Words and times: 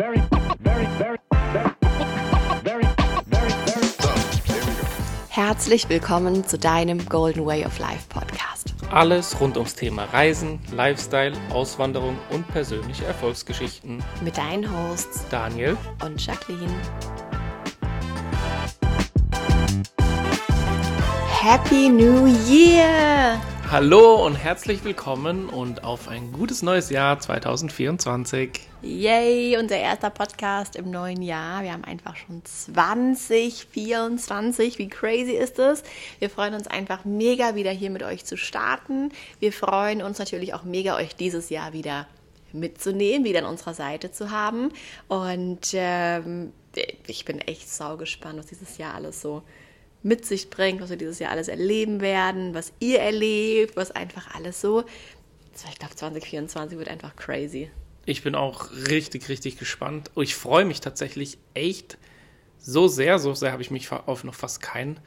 very, 0.00 0.22
very, 0.60 0.86
very, 0.96 1.18
very, 1.28 1.70
very, 2.64 2.84
very, 3.26 3.52
very. 3.66 3.90
Herzlich 5.28 5.90
willkommen 5.90 6.46
zu 6.46 6.58
deinem 6.58 7.06
Golden 7.06 7.44
Way 7.44 7.66
of 7.66 7.78
Life 7.78 8.08
Podcast. 8.08 8.74
Alles 8.90 9.38
rund 9.38 9.58
ums 9.58 9.74
Thema 9.74 10.04
Reisen, 10.04 10.58
Lifestyle, 10.72 11.32
Auswanderung 11.52 12.16
und 12.30 12.48
persönliche 12.48 13.04
Erfolgsgeschichten. 13.04 14.02
Mit 14.24 14.38
deinen 14.38 14.66
Hosts 14.72 15.26
Daniel, 15.28 15.76
und 16.02 16.24
Jacqueline. 16.24 16.72
Happy 21.42 21.90
New 21.90 22.24
Year! 22.48 23.38
Hallo 23.70 24.26
und 24.26 24.34
herzlich 24.34 24.82
willkommen 24.82 25.48
und 25.48 25.84
auf 25.84 26.08
ein 26.08 26.32
gutes 26.32 26.62
neues 26.62 26.90
Jahr 26.90 27.20
2024. 27.20 28.58
Yay, 28.82 29.56
unser 29.58 29.76
erster 29.76 30.10
Podcast 30.10 30.74
im 30.74 30.90
neuen 30.90 31.22
Jahr. 31.22 31.62
Wir 31.62 31.72
haben 31.72 31.84
einfach 31.84 32.16
schon 32.16 32.44
2024. 32.44 34.78
Wie 34.78 34.88
crazy 34.88 35.34
ist 35.34 35.60
das? 35.60 35.84
Wir 36.18 36.30
freuen 36.30 36.54
uns 36.54 36.66
einfach 36.66 37.04
mega 37.04 37.54
wieder 37.54 37.70
hier 37.70 37.90
mit 37.90 38.02
euch 38.02 38.24
zu 38.24 38.36
starten. 38.36 39.12
Wir 39.38 39.52
freuen 39.52 40.02
uns 40.02 40.18
natürlich 40.18 40.52
auch 40.52 40.64
mega, 40.64 40.96
euch 40.96 41.14
dieses 41.14 41.48
Jahr 41.48 41.72
wieder 41.72 42.08
mitzunehmen, 42.52 43.24
wieder 43.24 43.38
an 43.38 43.46
unserer 43.46 43.74
Seite 43.74 44.10
zu 44.10 44.32
haben. 44.32 44.72
Und 45.06 45.68
ähm, 45.74 46.52
ich 47.06 47.24
bin 47.24 47.40
echt 47.40 47.68
sau 47.68 47.96
gespannt, 47.96 48.40
was 48.40 48.46
dieses 48.46 48.78
Jahr 48.78 48.96
alles 48.96 49.20
so 49.20 49.44
mit 50.02 50.24
sich 50.24 50.50
bringt, 50.50 50.80
was 50.80 50.90
wir 50.90 50.96
dieses 50.96 51.18
Jahr 51.18 51.30
alles 51.30 51.48
erleben 51.48 52.00
werden, 52.00 52.54
was 52.54 52.72
ihr 52.80 53.00
erlebt, 53.00 53.76
was 53.76 53.90
einfach 53.90 54.34
alles 54.34 54.60
so. 54.60 54.84
Ich 55.68 55.78
glaube, 55.78 55.94
2024 55.94 56.78
wird 56.78 56.88
einfach 56.88 57.16
crazy. 57.16 57.70
Ich 58.06 58.22
bin 58.22 58.34
auch 58.34 58.70
richtig, 58.88 59.28
richtig 59.28 59.58
gespannt. 59.58 60.10
Ich 60.16 60.34
freue 60.34 60.64
mich 60.64 60.80
tatsächlich 60.80 61.38
echt 61.54 61.98
so 62.58 62.88
sehr, 62.88 63.18
so 63.18 63.34
sehr 63.34 63.52
habe 63.52 63.62
ich 63.62 63.70
mich 63.70 63.90
auf 63.92 64.24
noch 64.24 64.34
fast 64.34 64.62
kein 64.62 64.98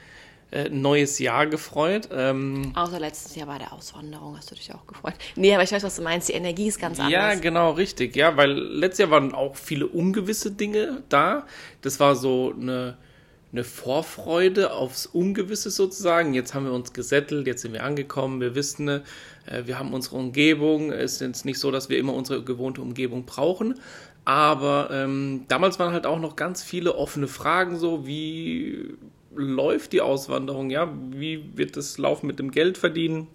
äh, 0.51 0.69
neues 0.69 1.17
Jahr 1.17 1.47
gefreut. 1.47 2.09
Ähm, 2.11 2.71
Außer 2.75 2.99
letztes 2.99 3.35
Jahr 3.35 3.47
bei 3.47 3.57
der 3.57 3.73
Auswanderung 3.73 4.37
hast 4.37 4.51
du 4.51 4.55
dich 4.55 4.73
auch 4.73 4.85
gefreut. 4.85 5.15
Nee, 5.35 5.53
aber 5.53 5.63
ich 5.63 5.71
weiß, 5.71 5.81
was 5.81 5.95
du 5.95 6.03
meinst. 6.03 6.29
Die 6.29 6.33
Energie 6.33 6.67
ist 6.67 6.79
ganz 6.79 6.99
anders. 6.99 7.11
Ja, 7.11 7.33
genau, 7.33 7.71
richtig. 7.71 8.15
Ja, 8.15 8.37
weil 8.37 8.51
letztes 8.51 8.99
Jahr 8.99 9.09
waren 9.09 9.33
auch 9.33 9.55
viele 9.55 9.87
ungewisse 9.87 10.51
Dinge 10.51 11.01
da. 11.09 11.47
Das 11.81 11.99
war 11.99 12.15
so 12.15 12.53
eine 12.55 12.97
eine 13.53 13.63
Vorfreude 13.63 14.73
aufs 14.73 15.05
Ungewisse 15.05 15.69
sozusagen. 15.69 16.33
Jetzt 16.33 16.55
haben 16.55 16.65
wir 16.65 16.73
uns 16.73 16.91
gesettelt, 16.91 17.45
jetzt 17.45 17.61
sind 17.61 17.73
wir 17.73 17.83
angekommen, 17.83 18.41
wir 18.41 18.55
wissen, 18.55 18.87
äh, 18.87 19.01
wir 19.65 19.77
haben 19.77 19.93
unsere 19.93 20.17
Umgebung. 20.17 20.91
Es 20.91 21.13
ist 21.13 21.21
jetzt 21.21 21.45
nicht 21.45 21.59
so, 21.59 21.69
dass 21.69 21.87
wir 21.87 21.99
immer 21.99 22.13
unsere 22.13 22.43
gewohnte 22.43 22.81
Umgebung 22.81 23.25
brauchen. 23.25 23.79
Aber 24.25 24.89
ähm, 24.91 25.45
damals 25.49 25.77
waren 25.79 25.93
halt 25.93 26.07
auch 26.07 26.19
noch 26.19 26.35
ganz 26.35 26.63
viele 26.63 26.95
offene 26.95 27.27
Fragen, 27.27 27.77
so 27.77 28.07
wie 28.07 28.95
läuft 29.35 29.93
die 29.93 30.01
Auswanderung, 30.01 30.69
ja, 30.69 30.91
wie 31.11 31.57
wird 31.57 31.77
es 31.77 31.97
laufen 31.97 32.27
mit 32.27 32.39
dem 32.39 32.51
Geld 32.51 32.77
verdienen, 32.77 33.27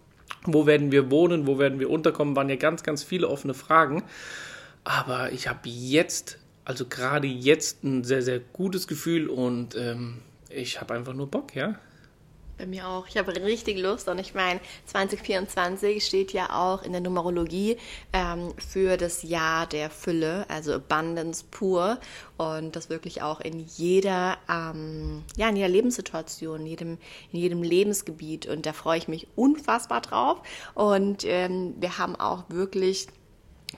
wo 0.44 0.66
werden 0.66 0.90
wir 0.90 1.10
wohnen, 1.10 1.46
wo 1.46 1.58
werden 1.58 1.78
wir 1.78 1.90
unterkommen, 1.90 2.36
waren 2.36 2.48
ja 2.48 2.56
ganz, 2.56 2.82
ganz 2.82 3.02
viele 3.04 3.28
offene 3.28 3.54
Fragen. 3.54 4.02
Aber 4.84 5.32
ich 5.32 5.48
habe 5.48 5.60
jetzt 5.68 6.38
also 6.68 6.84
gerade 6.84 7.26
jetzt 7.26 7.82
ein 7.82 8.04
sehr, 8.04 8.20
sehr 8.20 8.40
gutes 8.40 8.86
Gefühl 8.86 9.30
und 9.30 9.74
ähm, 9.74 10.20
ich 10.50 10.82
habe 10.82 10.92
einfach 10.92 11.14
nur 11.14 11.26
Bock, 11.26 11.56
ja. 11.56 11.76
Bei 12.58 12.66
mir 12.66 12.86
auch. 12.86 13.06
Ich 13.08 13.16
habe 13.16 13.34
richtig 13.42 13.78
Lust 13.78 14.06
und 14.08 14.18
ich 14.18 14.34
meine, 14.34 14.60
2024 14.84 16.04
steht 16.04 16.34
ja 16.34 16.50
auch 16.50 16.82
in 16.82 16.92
der 16.92 17.00
Numerologie 17.00 17.78
ähm, 18.12 18.52
für 18.58 18.98
das 18.98 19.22
Jahr 19.22 19.66
der 19.66 19.88
Fülle, 19.88 20.44
also 20.50 20.74
Abundance 20.74 21.42
pur 21.50 21.98
und 22.36 22.76
das 22.76 22.90
wirklich 22.90 23.22
auch 23.22 23.40
in 23.40 23.60
jeder, 23.60 24.36
ähm, 24.50 25.22
ja, 25.36 25.48
in 25.48 25.56
jeder 25.56 25.68
Lebenssituation, 25.68 26.60
in 26.60 26.66
jedem, 26.66 26.98
in 27.32 27.38
jedem 27.38 27.62
Lebensgebiet 27.62 28.46
und 28.46 28.66
da 28.66 28.74
freue 28.74 28.98
ich 28.98 29.08
mich 29.08 29.26
unfassbar 29.36 30.02
drauf 30.02 30.42
und 30.74 31.24
ähm, 31.24 31.76
wir 31.78 31.96
haben 31.96 32.14
auch 32.16 32.44
wirklich 32.50 33.06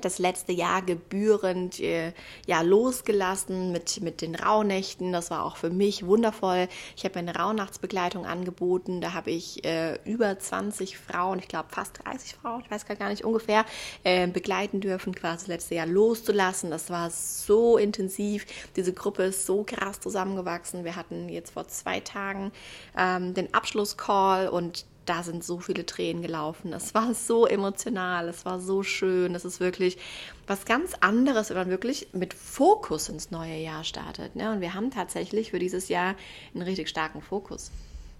das 0.00 0.18
letzte 0.18 0.52
Jahr 0.52 0.82
gebührend 0.82 1.80
äh, 1.80 2.12
ja 2.46 2.62
losgelassen 2.62 3.72
mit 3.72 4.00
mit 4.00 4.20
den 4.20 4.34
Rauhnächten. 4.34 5.12
Das 5.12 5.30
war 5.30 5.44
auch 5.44 5.56
für 5.56 5.70
mich 5.70 6.06
wundervoll. 6.06 6.68
Ich 6.96 7.04
habe 7.04 7.18
eine 7.18 7.34
Rauhnachtsbegleitung 7.34 8.24
angeboten. 8.24 9.00
Da 9.00 9.12
habe 9.12 9.30
ich 9.30 9.64
äh, 9.64 9.98
über 10.04 10.38
20 10.38 10.96
Frauen, 10.96 11.38
ich 11.38 11.48
glaube 11.48 11.68
fast 11.70 12.04
30 12.04 12.34
Frauen, 12.34 12.62
ich 12.64 12.70
weiß 12.70 12.86
gar 12.86 13.08
nicht 13.08 13.24
ungefähr, 13.24 13.64
äh, 14.04 14.26
begleiten 14.26 14.80
dürfen, 14.80 15.14
quasi 15.14 15.38
das 15.38 15.46
letzte 15.48 15.74
Jahr 15.74 15.86
loszulassen. 15.86 16.70
Das 16.70 16.90
war 16.90 17.10
so 17.10 17.76
intensiv. 17.76 18.46
Diese 18.76 18.92
Gruppe 18.92 19.24
ist 19.24 19.46
so 19.46 19.64
krass 19.64 20.00
zusammengewachsen. 20.00 20.84
Wir 20.84 20.96
hatten 20.96 21.28
jetzt 21.28 21.52
vor 21.52 21.68
zwei 21.68 22.00
Tagen 22.00 22.52
ähm, 22.96 23.34
den 23.34 23.52
Abschlusscall 23.54 24.48
und 24.48 24.84
da 25.10 25.24
sind 25.24 25.42
so 25.42 25.58
viele 25.58 25.84
Tränen 25.84 26.22
gelaufen. 26.22 26.72
Es 26.72 26.94
war 26.94 27.14
so 27.14 27.44
emotional, 27.44 28.28
es 28.28 28.44
war 28.44 28.60
so 28.60 28.84
schön. 28.84 29.34
Es 29.34 29.44
ist 29.44 29.58
wirklich 29.58 29.98
was 30.46 30.66
ganz 30.66 30.94
anderes, 31.00 31.50
wenn 31.50 31.56
man 31.56 31.68
wirklich 31.68 32.06
mit 32.12 32.32
Fokus 32.32 33.08
ins 33.08 33.32
neue 33.32 33.56
Jahr 33.56 33.82
startet. 33.82 34.36
Ne? 34.36 34.52
Und 34.52 34.60
wir 34.60 34.72
haben 34.72 34.92
tatsächlich 34.92 35.50
für 35.50 35.58
dieses 35.58 35.88
Jahr 35.88 36.14
einen 36.54 36.62
richtig 36.62 36.88
starken 36.88 37.22
Fokus. 37.22 37.72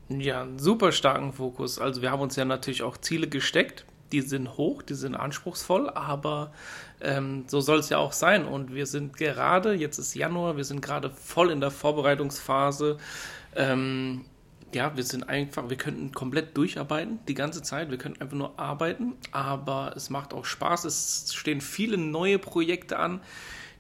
Ja, 0.09 0.43
einen 0.43 0.59
super 0.59 0.91
starken 0.91 1.33
Fokus. 1.33 1.78
Also 1.78 2.03
wir 2.03 2.11
haben 2.11 2.23
uns 2.23 2.34
ja 2.34 2.45
natürlich 2.45 2.83
auch 2.83 2.97
Ziele 2.97 3.28
gesteckt. 3.28 3.84
Die 4.11 4.22
sind 4.22 4.57
hoch, 4.57 4.83
die 4.83 4.95
sind 4.95 5.15
anspruchsvoll, 5.15 5.91
aber 5.91 6.51
ähm, 7.01 7.45
so 7.47 7.61
soll 7.61 7.78
es 7.78 7.89
ja 7.89 7.99
auch 7.99 8.12
sein. 8.12 8.47
Und 8.47 8.75
wir 8.75 8.87
sind 8.87 9.17
gerade, 9.17 9.75
jetzt 9.75 9.99
ist 9.99 10.17
Januar, 10.17 10.57
wir 10.57 10.65
sind 10.65 10.83
gerade 10.83 11.11
voll 11.11 11.53
in 11.53 11.61
der 11.61 11.71
Vorbereitungsphase. 11.71 12.99
Ähm, 13.55 14.25
ja, 14.75 14.97
wir 14.97 15.04
sind 15.04 15.28
einfach, 15.28 15.69
wir 15.69 15.76
könnten 15.76 16.12
komplett 16.12 16.56
durcharbeiten 16.56 17.19
die 17.26 17.34
ganze 17.34 17.62
Zeit. 17.62 17.91
Wir 17.91 17.98
könnten 17.98 18.22
einfach 18.22 18.36
nur 18.36 18.58
arbeiten, 18.58 19.14
aber 19.32 19.92
es 19.97 20.10
macht 20.10 20.32
auch 20.32 20.44
Spaß. 20.44 20.84
Es 20.84 21.32
stehen 21.34 21.60
viele 21.60 21.98
neue 21.98 22.38
Projekte 22.38 22.98
an, 22.98 23.20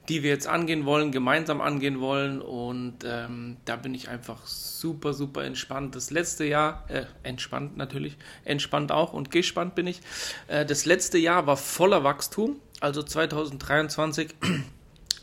die 0.08 0.22
wir 0.22 0.30
jetzt 0.30 0.48
angehen 0.48 0.86
wollen, 0.86 1.12
gemeinsam 1.12 1.60
angehen 1.60 2.00
wollen. 2.00 2.42
Und 2.42 2.98
ähm, 3.04 3.58
da 3.64 3.76
bin 3.76 3.94
ich 3.94 4.08
einfach 4.08 4.46
super, 4.46 5.14
super 5.14 5.44
entspannt. 5.44 5.94
Das 5.94 6.10
letzte 6.10 6.44
Jahr, 6.44 6.84
äh, 6.88 7.04
entspannt 7.22 7.76
natürlich, 7.76 8.16
entspannt 8.44 8.90
auch 8.90 9.12
und 9.12 9.30
gespannt 9.30 9.76
bin 9.76 9.86
ich. 9.86 10.00
Äh, 10.48 10.66
das 10.66 10.86
letzte 10.86 11.18
Jahr 11.18 11.46
war 11.46 11.56
voller 11.56 12.02
Wachstum, 12.02 12.56
also 12.80 13.02
2023. 13.02 14.34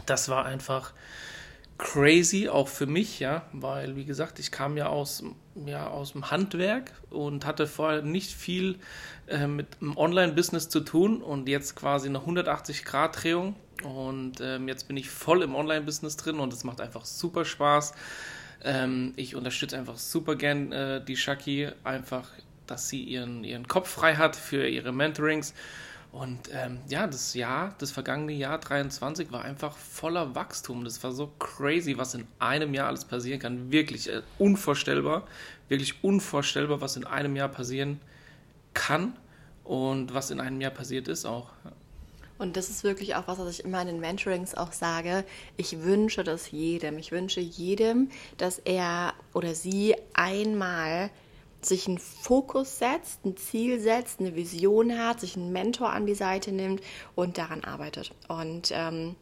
Das 0.05 0.29
war 0.29 0.45
einfach 0.45 0.93
crazy, 1.77 2.49
auch 2.49 2.67
für 2.67 2.87
mich, 2.87 3.19
ja, 3.19 3.43
weil, 3.53 3.95
wie 3.95 4.05
gesagt, 4.05 4.39
ich 4.39 4.51
kam 4.51 4.77
ja 4.77 4.87
aus, 4.87 5.23
ja, 5.65 5.87
aus 5.87 6.13
dem 6.13 6.31
Handwerk 6.31 6.91
und 7.09 7.45
hatte 7.45 7.67
vorher 7.67 8.01
nicht 8.01 8.31
viel 8.31 8.79
äh, 9.27 9.47
mit 9.47 9.79
dem 9.79 9.95
Online-Business 9.95 10.69
zu 10.69 10.79
tun 10.79 11.21
und 11.21 11.47
jetzt 11.47 11.75
quasi 11.75 12.09
eine 12.09 12.19
180-Grad-Drehung 12.19 13.55
und 13.83 14.41
ähm, 14.41 14.67
jetzt 14.67 14.87
bin 14.87 14.97
ich 14.97 15.09
voll 15.09 15.43
im 15.43 15.55
Online-Business 15.55 16.17
drin 16.17 16.39
und 16.39 16.51
es 16.51 16.63
macht 16.63 16.81
einfach 16.81 17.05
super 17.05 17.45
Spaß. 17.45 17.93
Ähm, 18.63 19.13
ich 19.15 19.35
unterstütze 19.35 19.77
einfach 19.77 19.97
super 19.97 20.35
gern 20.35 20.71
äh, 20.71 21.03
die 21.03 21.15
Shaki, 21.15 21.69
einfach, 21.83 22.29
dass 22.65 22.89
sie 22.89 23.03
ihren, 23.03 23.43
ihren 23.43 23.67
Kopf 23.67 23.89
frei 23.89 24.15
hat 24.15 24.35
für 24.35 24.67
ihre 24.67 24.91
Mentorings 24.91 25.53
und 26.19 26.49
ähm, 26.51 26.79
ja, 26.87 27.05
das 27.05 27.35
Jahr, 27.35 27.75
das 27.77 27.91
vergangene 27.91 28.33
Jahr 28.33 28.57
23 28.57 29.31
war 29.31 29.43
einfach 29.43 29.77
voller 29.77 30.33
Wachstum. 30.33 30.83
Das 30.83 31.03
war 31.03 31.11
so 31.11 31.31
crazy, 31.37 31.97
was 31.97 32.15
in 32.15 32.25
einem 32.39 32.73
Jahr 32.73 32.87
alles 32.87 33.05
passieren 33.05 33.39
kann. 33.39 33.71
Wirklich 33.71 34.09
äh, 34.09 34.23
unvorstellbar. 34.39 35.27
Wirklich 35.69 36.03
unvorstellbar, 36.03 36.81
was 36.81 36.95
in 36.95 37.05
einem 37.05 37.35
Jahr 37.35 37.49
passieren 37.49 38.01
kann 38.73 39.15
und 39.63 40.13
was 40.13 40.31
in 40.31 40.39
einem 40.39 40.59
Jahr 40.59 40.71
passiert 40.71 41.07
ist 41.07 41.25
auch. 41.25 41.49
Und 42.39 42.57
das 42.57 42.69
ist 42.69 42.83
wirklich 42.83 43.15
auch 43.15 43.27
was, 43.27 43.37
was 43.37 43.59
ich 43.59 43.63
immer 43.63 43.81
in 43.81 43.87
den 43.87 43.99
Mentorings 43.99 44.55
auch 44.55 44.71
sage. 44.71 45.23
Ich 45.55 45.83
wünsche 45.83 46.23
das 46.23 46.49
jedem. 46.49 46.97
Ich 46.97 47.11
wünsche 47.11 47.41
jedem, 47.41 48.09
dass 48.37 48.57
er 48.57 49.13
oder 49.33 49.53
sie 49.53 49.95
einmal 50.13 51.11
sich 51.61 51.87
einen 51.87 51.97
Fokus 51.97 52.79
setzt, 52.79 53.25
ein 53.25 53.35
Ziel 53.37 53.79
setzt, 53.79 54.19
eine 54.19 54.35
Vision 54.35 54.97
hat, 54.97 55.19
sich 55.19 55.35
einen 55.35 55.51
Mentor 55.51 55.91
an 55.91 56.05
die 56.05 56.15
Seite 56.15 56.51
nimmt 56.51 56.81
und 57.15 57.37
daran 57.37 57.63
arbeitet. 57.63 58.13
Und 58.27 58.71
ähm, 58.73 59.15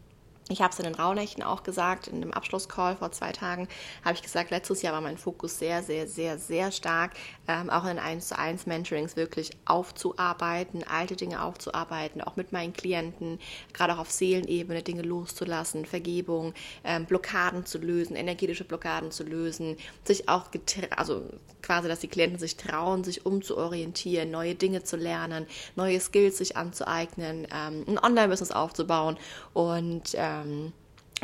ich 0.47 0.61
habe 0.61 0.71
es 0.71 0.77
in 0.77 0.85
den 0.85 0.93
Rauhnächten 0.93 1.41
auch 1.41 1.63
gesagt, 1.63 2.07
in 2.07 2.21
dem 2.21 2.31
Abschlusscall 2.31 2.95
vor 2.97 3.11
zwei 3.11 3.31
Tagen 3.31 3.67
habe 4.03 4.13
ich 4.13 4.21
gesagt, 4.21 4.51
letztes 4.51 4.83
Jahr 4.83 4.93
war 4.93 5.01
mein 5.01 5.17
Fokus 5.17 5.57
sehr, 5.57 5.81
sehr, 5.81 6.07
sehr, 6.07 6.37
sehr 6.37 6.71
stark, 6.71 7.13
ähm, 7.47 7.71
auch 7.71 7.85
in 7.85 7.97
1 7.97 8.27
zu 8.27 8.37
1 8.37 8.67
Mentorings 8.67 9.15
wirklich 9.15 9.49
aufzuarbeiten, 9.65 10.83
alte 10.83 11.15
Dinge 11.15 11.41
aufzuarbeiten, 11.43 12.21
auch 12.21 12.35
mit 12.35 12.51
meinen 12.51 12.73
Klienten, 12.73 13.39
gerade 13.73 13.95
auch 13.95 13.99
auf 13.99 14.11
Seelenebene 14.11 14.83
Dinge 14.83 15.01
loszulassen, 15.01 15.85
Vergebung, 15.85 16.53
ähm, 16.83 17.05
Blockaden 17.05 17.65
zu 17.65 17.79
lösen, 17.79 18.15
energetische 18.15 18.65
Blockaden 18.65 19.09
zu 19.09 19.23
lösen, 19.23 19.77
sich 20.03 20.29
auch, 20.29 20.45
also 20.95 21.23
quasi, 21.63 21.87
dass 21.87 21.99
die 21.99 22.07
Klienten 22.07 22.37
sich 22.37 22.55
trauen, 22.55 23.03
sich 23.03 23.25
umzuorientieren, 23.25 24.29
neue 24.29 24.53
Dinge 24.53 24.83
zu 24.83 24.95
lernen, 24.95 25.47
neue 25.75 25.99
Skills 25.99 26.37
sich 26.37 26.55
anzueignen, 26.55 27.47
ähm, 27.51 27.83
ein 27.87 27.97
Online-Business 27.97 28.51
aufzubauen. 28.51 29.17
Und 29.53 30.13
ähm, 30.43 30.73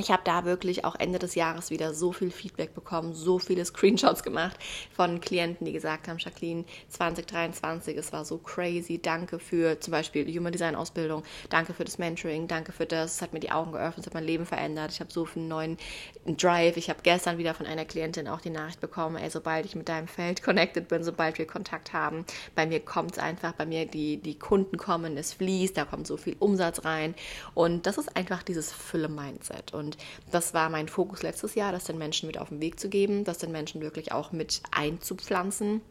ich 0.02 0.12
habe 0.12 0.24
da 0.26 0.46
wirklich 0.46 0.86
auch 0.86 0.96
Ende 0.96 1.20
des 1.20 1.36
Jahres 1.36 1.70
wieder 1.70 1.94
so 1.94 2.12
viel 2.12 2.32
Feedback 2.32 2.74
bekommen, 2.74 3.14
so 3.14 3.40
viele 3.40 3.64
Screenshots 3.64 4.24
gemacht 4.24 4.58
von 4.94 5.22
Klienten, 5.22 5.66
die 5.66 5.72
gesagt 5.72 6.08
haben, 6.08 6.18
Jacqueline, 6.18 6.66
2023, 6.90 7.98
es 7.98 8.12
war 8.12 8.26
so 8.26 8.38
crazy, 8.38 9.00
danke 9.02 9.40
für 9.40 9.80
zum 9.80 9.92
Beispiel 9.92 10.26
die 10.26 10.38
Human 10.38 10.52
Design 10.52 10.76
Ausbildung, 10.76 11.24
danke 11.50 11.74
für 11.74 11.86
das 11.86 11.98
Mentoring, 11.98 12.48
danke 12.48 12.72
für 12.72 12.86
das, 12.86 13.16
es 13.16 13.22
hat 13.22 13.34
mir 13.34 13.40
die 13.40 13.52
Augen 13.52 13.72
geöffnet, 13.72 14.00
es 14.00 14.06
hat 14.08 14.14
mein 14.14 14.26
Leben 14.26 14.46
verändert, 14.46 14.92
ich 14.92 15.00
habe 15.00 15.12
so 15.12 15.26
viel 15.26 15.44
neuen 15.44 15.78
Drive, 16.26 16.78
ich 16.78 16.90
habe 16.90 17.00
gestern 17.04 17.38
wieder 17.38 17.54
von 17.54 17.66
einer 17.66 17.86
Klientin 17.86 18.28
auch 18.28 18.42
die 18.42 18.50
Nachricht 18.50 18.82
bekommen, 18.82 19.16
ey, 19.16 19.30
sobald 19.30 19.66
ich 19.66 19.76
mit 19.76 19.90
deinem 19.90 20.08
Feld 20.08 20.44
connected 20.44 20.88
bin, 20.88 21.04
sobald 21.04 21.38
wir 21.38 21.48
Kontakt 21.48 21.94
haben, 21.94 22.26
bei 22.56 22.66
mir 22.66 22.80
kommt 22.80 23.14
es 23.14 23.20
einfach, 23.20 23.54
bei 23.54 23.66
mir 23.66 23.86
die, 23.86 24.18
die 24.18 24.38
Kunden 24.38 24.78
kommen, 24.78 25.18
es 25.18 25.34
fließt, 25.34 25.78
da 25.78 25.86
kommt 25.86 26.08
so 26.08 26.18
viel 26.18 26.36
Umsatz 26.40 26.84
rein. 26.86 27.16
Und 27.54 27.86
das 27.86 27.98
ist 27.98 28.16
einfach 28.16 28.44
dieses 28.44 28.72
Fülle-Mindset. 28.72 29.74
Und 29.74 29.91
das 30.32 30.54
war 30.54 30.70
mein 30.70 30.88
Fokus 30.88 31.24
letztes 31.24 31.56
Jahr, 31.56 31.72
das 31.72 31.86
den 31.86 31.98
Menschen 31.98 32.28
mit 32.28 32.38
auf 32.38 32.50
den 32.50 32.62
Weg 32.62 32.80
zu 32.80 32.90
geben, 32.90 33.24
das 33.24 33.38
den 33.38 33.52
Menschen 33.52 33.82
wirklich 33.82 34.12
auch 34.12 34.32
mit 34.32 34.62
einzupflanzen. 34.72 35.82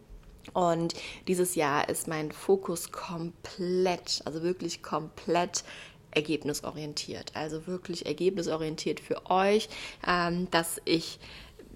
Und 0.53 0.95
dieses 1.29 1.55
Jahr 1.55 1.89
ist 1.89 2.09
mein 2.09 2.33
Fokus 2.33 2.93
komplett, 2.93 4.23
also 4.25 4.43
wirklich 4.43 4.83
komplett 4.83 5.65
ergebnisorientiert. 6.13 7.33
Also 7.35 7.67
wirklich 7.67 8.07
ergebnisorientiert 8.07 9.01
für 9.01 9.31
euch, 9.31 9.69
ähm, 10.07 10.51
dass 10.51 10.81
ich 10.85 11.19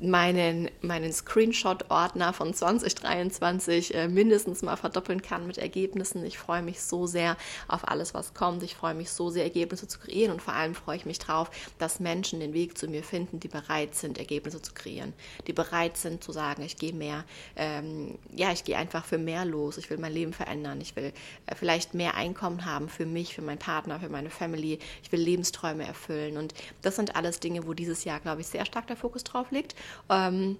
meinen, 0.00 0.70
meinen 0.80 1.12
Screenshot-Ordner 1.12 2.32
von 2.32 2.52
2023 2.52 3.94
äh, 3.94 4.08
mindestens 4.08 4.62
mal 4.62 4.76
verdoppeln 4.76 5.22
kann 5.22 5.46
mit 5.46 5.58
Ergebnissen. 5.58 6.24
Ich 6.24 6.38
freue 6.38 6.62
mich 6.62 6.80
so 6.80 7.06
sehr 7.06 7.36
auf 7.68 7.86
alles, 7.88 8.14
was 8.14 8.34
kommt. 8.34 8.62
Ich 8.62 8.74
freue 8.74 8.94
mich 8.94 9.10
so 9.10 9.30
sehr, 9.30 9.44
Ergebnisse 9.44 9.86
zu 9.86 9.98
kreieren 9.98 10.32
und 10.32 10.42
vor 10.42 10.54
allem 10.54 10.74
freue 10.74 10.96
ich 10.96 11.06
mich 11.06 11.18
drauf, 11.18 11.50
dass 11.78 12.00
Menschen 12.00 12.40
den 12.40 12.54
Weg 12.54 12.76
zu 12.76 12.88
mir 12.88 13.04
finden, 13.04 13.40
die 13.40 13.48
bereit 13.48 13.94
sind, 13.94 14.18
Ergebnisse 14.18 14.60
zu 14.60 14.72
kreieren, 14.74 15.12
die 15.46 15.52
bereit 15.52 15.96
sind 15.96 16.24
zu 16.24 16.32
sagen, 16.32 16.62
ich 16.62 16.76
gehe 16.76 16.92
mehr, 16.92 17.24
ähm, 17.56 18.18
ja, 18.34 18.50
ich 18.52 18.64
gehe 18.64 18.76
einfach 18.76 19.04
für 19.04 19.18
mehr 19.18 19.44
los. 19.44 19.78
Ich 19.78 19.90
will 19.90 19.98
mein 19.98 20.12
Leben 20.12 20.32
verändern. 20.32 20.80
Ich 20.80 20.96
will 20.96 21.12
äh, 21.46 21.54
vielleicht 21.54 21.94
mehr 21.94 22.14
Einkommen 22.14 22.64
haben 22.64 22.88
für 22.88 23.06
mich, 23.06 23.34
für 23.34 23.42
meinen 23.42 23.58
Partner, 23.58 24.00
für 24.00 24.08
meine 24.08 24.30
Family. 24.30 24.78
Ich 25.02 25.12
will 25.12 25.20
Lebensträume 25.20 25.86
erfüllen 25.86 26.36
und 26.36 26.54
das 26.82 26.96
sind 26.96 27.16
alles 27.16 27.40
Dinge, 27.40 27.66
wo 27.66 27.74
dieses 27.74 28.04
Jahr, 28.04 28.20
glaube 28.20 28.40
ich, 28.40 28.48
sehr 28.48 28.66
stark 28.66 28.86
der 28.86 28.96
Fokus 28.96 29.24
drauf 29.24 29.50
liegt. 29.50 29.74
Ähm, 30.10 30.58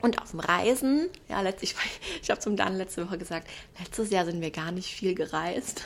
und 0.00 0.20
auf 0.20 0.30
dem 0.30 0.40
Reisen, 0.40 1.08
ja, 1.28 1.40
letztlich, 1.40 1.76
ich 2.20 2.30
habe 2.30 2.40
zum 2.40 2.56
Dan 2.56 2.76
letzte 2.76 3.06
Woche 3.06 3.18
gesagt, 3.18 3.48
letztes 3.78 4.10
Jahr 4.10 4.24
sind 4.24 4.40
wir 4.40 4.50
gar 4.50 4.72
nicht 4.72 4.92
viel 4.92 5.14
gereist. 5.14 5.84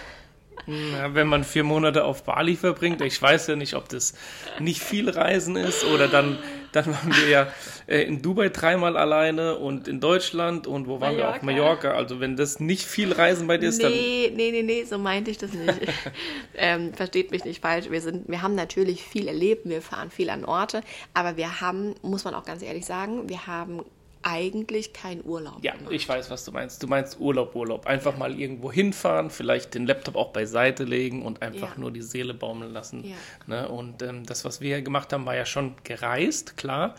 Ja, 0.67 1.15
wenn 1.15 1.29
man 1.29 1.45
vier 1.45 1.65
Monate 1.65 2.05
auf 2.05 2.25
Bali 2.25 2.57
verbringt, 2.57 3.01
ich 3.01 3.21
weiß 3.21 3.47
ja 3.47 3.57
nicht, 3.57 3.75
ob 3.75 3.89
das 3.89 4.15
nicht 4.59 4.83
viel 4.83 5.09
Reisen 5.09 5.57
ist 5.57 5.85
oder 5.85 6.09
dann, 6.09 6.39
dann 6.73 6.87
waren 6.87 7.15
wir 7.17 7.29
ja 7.29 7.49
äh, 7.87 8.03
in 8.03 8.21
Dubai 8.21 8.49
dreimal 8.49 8.97
alleine 8.97 9.57
und 9.57 9.87
in 9.87 10.01
Deutschland 10.01 10.67
und 10.67 10.89
wo 10.89 11.01
waren 11.01 11.15
Mallorca. 11.15 11.19
wir 11.19 11.37
auf 11.37 11.43
Mallorca. 11.43 11.91
Also 11.93 12.19
wenn 12.21 12.37
das 12.37 12.59
nicht 12.59 12.85
viel 12.85 13.13
Reisen 13.13 13.47
bei 13.47 13.59
dir 13.59 13.69
ist, 13.69 13.79
nee, 13.79 13.83
dann... 13.83 13.93
Nee, 13.93 14.33
nee, 14.35 14.51
nee, 14.51 14.63
nee, 14.63 14.85
so 14.85 14.99
meinte 14.99 15.31
ich 15.31 15.39
das 15.39 15.53
nicht. 15.53 15.79
ähm, 16.55 16.93
versteht 16.95 17.31
mich 17.31 17.45
nicht 17.45 17.63
falsch. 17.63 17.91
Wir, 17.91 18.01
sind, 18.01 18.29
wir 18.29 18.43
haben 18.43 18.55
natürlich 18.55 19.03
viel 19.03 19.29
erlebt, 19.29 19.69
wir 19.69 19.83
fahren 19.83 20.11
viel 20.11 20.31
an 20.31 20.45
Orte, 20.45 20.81
aber 21.15 21.37
wir 21.37 21.61
haben, 21.61 21.95
muss 22.03 22.25
man 22.25 22.35
auch 22.35 22.45
ganz 22.45 22.63
ehrlich 22.63 22.87
sagen, 22.87 23.29
wir 23.29 23.47
haben 23.47 23.85
eigentlich 24.27 24.93
kein 24.93 25.25
Urlaub. 25.25 25.63
Ja, 25.63 25.75
gemacht. 25.77 25.93
ich 25.93 26.09
weiß, 26.09 26.31
was 26.31 26.45
du 26.45 26.51
meinst. 26.51 26.83
Du 26.83 26.89
meinst 26.89 27.21
Urlaub, 27.21 27.55
Urlaub. 27.55 27.87
Einfach 27.87 28.19
mal 28.19 28.37
irgendwo 28.37 28.73
hinfahren, 28.73 29.31
vielleicht 29.31 29.75
den 29.75 29.87
Laptop 29.87 30.17
auch 30.17 30.33
beiseite 30.33 30.83
legen 30.83 31.23
und 31.23 31.43
einfach 31.43 31.75
ja. 31.75 31.81
nur 31.81 31.93
die 31.93 32.03
Seele 32.03 32.35
baumeln 32.35 32.73
lassen. 32.73 33.05
Ja. 33.05 33.15
Ne? 33.47 33.69
Und 33.69 34.03
ähm, 34.03 34.27
das, 34.27 34.45
was 34.45 34.61
wir 34.61 34.83
gemacht 34.83 35.13
haben, 35.13 35.25
war 35.27 35.37
ja 35.37 35.47
schon 35.47 35.77
gereist, 35.85 36.57
klar, 36.57 36.97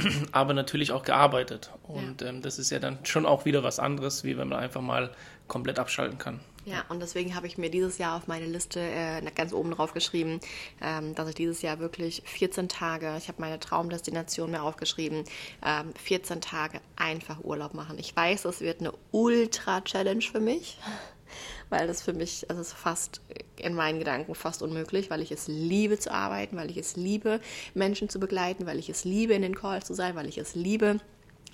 aber 0.32 0.54
natürlich 0.54 0.92
auch 0.92 1.02
gearbeitet. 1.02 1.70
Und 1.82 2.20
ja. 2.20 2.28
ähm, 2.28 2.42
das 2.42 2.58
ist 2.58 2.70
ja 2.70 2.78
dann 2.78 2.98
schon 3.04 3.26
auch 3.26 3.44
wieder 3.44 3.62
was 3.62 3.78
anderes, 3.78 4.24
wie 4.24 4.36
wenn 4.36 4.48
man 4.48 4.58
einfach 4.58 4.80
mal 4.80 5.10
komplett 5.48 5.78
abschalten 5.78 6.18
kann. 6.18 6.40
Ja, 6.66 6.84
und 6.88 7.00
deswegen 7.00 7.34
habe 7.34 7.46
ich 7.46 7.56
mir 7.56 7.70
dieses 7.70 7.98
Jahr 7.98 8.16
auf 8.16 8.28
meine 8.28 8.44
Liste 8.44 8.80
äh, 8.80 9.22
ganz 9.34 9.52
oben 9.52 9.70
drauf 9.70 9.94
geschrieben, 9.94 10.40
ähm, 10.82 11.14
dass 11.14 11.28
ich 11.28 11.34
dieses 11.34 11.62
Jahr 11.62 11.78
wirklich 11.80 12.22
14 12.26 12.68
Tage, 12.68 13.14
ich 13.16 13.28
habe 13.28 13.40
meine 13.40 13.58
Traumdestination 13.58 14.50
mir 14.50 14.62
aufgeschrieben, 14.62 15.24
ähm, 15.64 15.92
14 16.04 16.40
Tage 16.42 16.80
einfach 16.96 17.42
Urlaub 17.42 17.72
machen. 17.72 17.98
Ich 17.98 18.14
weiß, 18.14 18.42
das 18.42 18.60
wird 18.60 18.80
eine 18.80 18.92
Ultra-Challenge 19.10 20.22
für 20.22 20.40
mich, 20.40 20.76
weil 21.70 21.86
das 21.86 22.02
für 22.02 22.12
mich, 22.12 22.48
also 22.50 22.60
ist 22.60 22.72
fast 22.72 23.22
in 23.56 23.74
meinen 23.74 23.98
Gedanken 23.98 24.34
fast 24.34 24.62
unmöglich, 24.62 25.08
weil 25.10 25.22
ich 25.22 25.32
es 25.32 25.48
liebe 25.48 25.98
zu 25.98 26.12
arbeiten, 26.12 26.56
weil 26.56 26.70
ich 26.70 26.76
es 26.76 26.96
liebe, 26.96 27.40
Menschen 27.74 28.08
zu 28.08 28.20
begleiten, 28.20 28.66
weil 28.66 28.78
ich 28.78 28.90
es 28.90 29.04
liebe, 29.04 29.34
in 29.34 29.42
den 29.42 29.54
Calls 29.54 29.86
zu 29.86 29.94
sein, 29.94 30.14
weil 30.16 30.28
ich 30.28 30.38
es 30.38 30.54
liebe, 30.54 31.00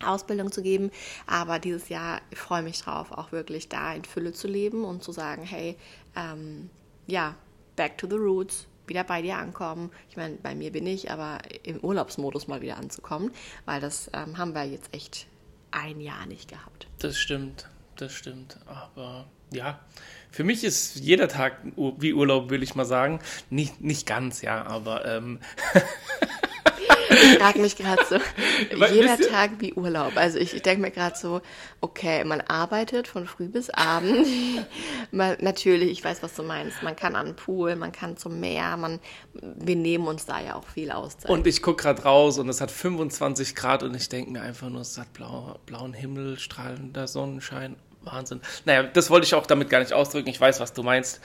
Ausbildung 0.05 0.51
zu 0.53 0.63
geben. 0.63 0.91
Aber 1.27 1.59
dieses 1.59 1.89
Jahr 1.89 2.21
ich 2.31 2.39
freue 2.39 2.63
mich 2.63 2.81
drauf, 2.81 3.13
auch 3.13 3.33
wirklich 3.33 3.69
da 3.69 3.95
in 3.95 4.05
Fülle 4.05 4.33
zu 4.33 4.49
leben 4.49 4.85
und 4.85 5.03
zu 5.03 5.13
sagen, 5.13 5.43
hey, 5.43 5.77
ähm, 6.17 6.71
ja, 7.07 7.35
back 7.77 7.99
to 7.99 8.09
the 8.09 8.17
roots, 8.17 8.67
wieder 8.87 9.05
bei 9.05 9.23
dir 9.23 9.37
ankommen. 9.37 9.91
Ich 10.11 10.17
meine, 10.17 10.37
bei 10.37 10.55
mir 10.55 10.73
bin 10.73 10.87
ich, 10.87 11.11
aber 11.11 11.39
im 11.65 11.81
Urlaubsmodus 11.81 12.49
mal 12.49 12.61
wieder 12.61 12.77
anzukommen, 12.77 13.31
weil 13.65 13.81
das 13.81 14.11
ähm, 14.13 14.39
haben 14.39 14.55
wir 14.55 14.65
jetzt 14.65 14.93
echt 14.95 15.27
ein 15.71 16.01
Jahr 16.01 16.27
nicht 16.27 16.49
gehabt. 16.49 16.87
Das 16.99 17.19
stimmt, 17.19 17.69
das 17.97 18.13
stimmt. 18.13 18.59
Aber 18.67 19.27
ja, 19.53 19.79
für 20.31 20.45
mich 20.45 20.65
ist 20.65 20.97
jeder 20.97 21.29
Tag 21.29 21.59
wie 21.77 22.13
Urlaub, 22.13 22.51
will 22.51 22.63
ich 22.63 22.75
mal 22.75 22.85
sagen. 22.85 23.21
Nicht, 23.49 23.81
nicht 23.81 24.07
ganz, 24.07 24.43
ja, 24.43 24.67
aber 24.67 25.07
ähm, 25.07 25.39
Ich 27.09 27.39
frage 27.39 27.59
mich 27.61 27.77
gerade 27.77 28.03
so, 28.05 28.17
jeder 28.95 29.19
Tag 29.19 29.53
wie 29.59 29.73
Urlaub. 29.75 30.17
Also 30.17 30.39
ich, 30.39 30.55
ich 30.55 30.63
denke 30.63 30.83
mir 30.83 30.91
gerade 30.91 31.17
so, 31.17 31.41
okay, 31.81 32.25
man 32.25 32.41
arbeitet 32.43 33.09
von 33.09 33.27
früh 33.27 33.49
bis 33.49 33.71
abend. 33.71 34.27
man, 35.11 35.37
natürlich, 35.41 35.91
ich 35.91 36.05
weiß, 36.05 36.23
was 36.23 36.35
du 36.35 36.43
meinst. 36.43 36.83
Man 36.83 36.97
kann 36.97 37.17
an 37.17 37.27
den 37.27 37.37
Pool, 37.37 37.77
man 37.77 37.93
kann 37.93 38.17
zum 38.17 38.41
Meer, 38.41 38.77
man, 38.77 39.01
wir 39.33 39.77
nehmen 39.77 40.07
uns 40.07 40.27
da 40.27 40.41
ja 40.41 40.57
auch 40.57 40.67
viel 40.67 40.91
Auszeit. 40.91 41.31
Und 41.31 41.47
ich 41.47 41.63
gucke 41.63 41.83
gerade 41.83 42.03
raus 42.03 42.39
und 42.39 42.49
es 42.49 42.61
hat 42.61 42.71
25 42.71 43.55
Grad 43.55 43.83
und 43.83 43.95
ich 43.95 44.09
denke 44.09 44.31
mir 44.31 44.43
einfach 44.43 44.69
nur, 44.69 44.81
es 44.81 44.99
hat 44.99 45.13
blau, 45.13 45.59
blauen 45.67 45.93
Himmel, 45.93 46.39
strahlender 46.39 47.09
Sonnenschein. 47.09 47.77
Wahnsinn. 48.07 48.41
Naja, 48.65 48.85
das 48.85 49.11
wollte 49.11 49.27
ich 49.27 49.35
auch 49.35 49.47
damit 49.47 49.69
gar 49.69 49.81
nicht 49.81 49.93
ausdrücken. 49.93 50.29
Ich 50.29 50.41
weiß, 50.41 50.61
was 50.61 50.73
du 50.73 50.83
meinst. 50.83 51.21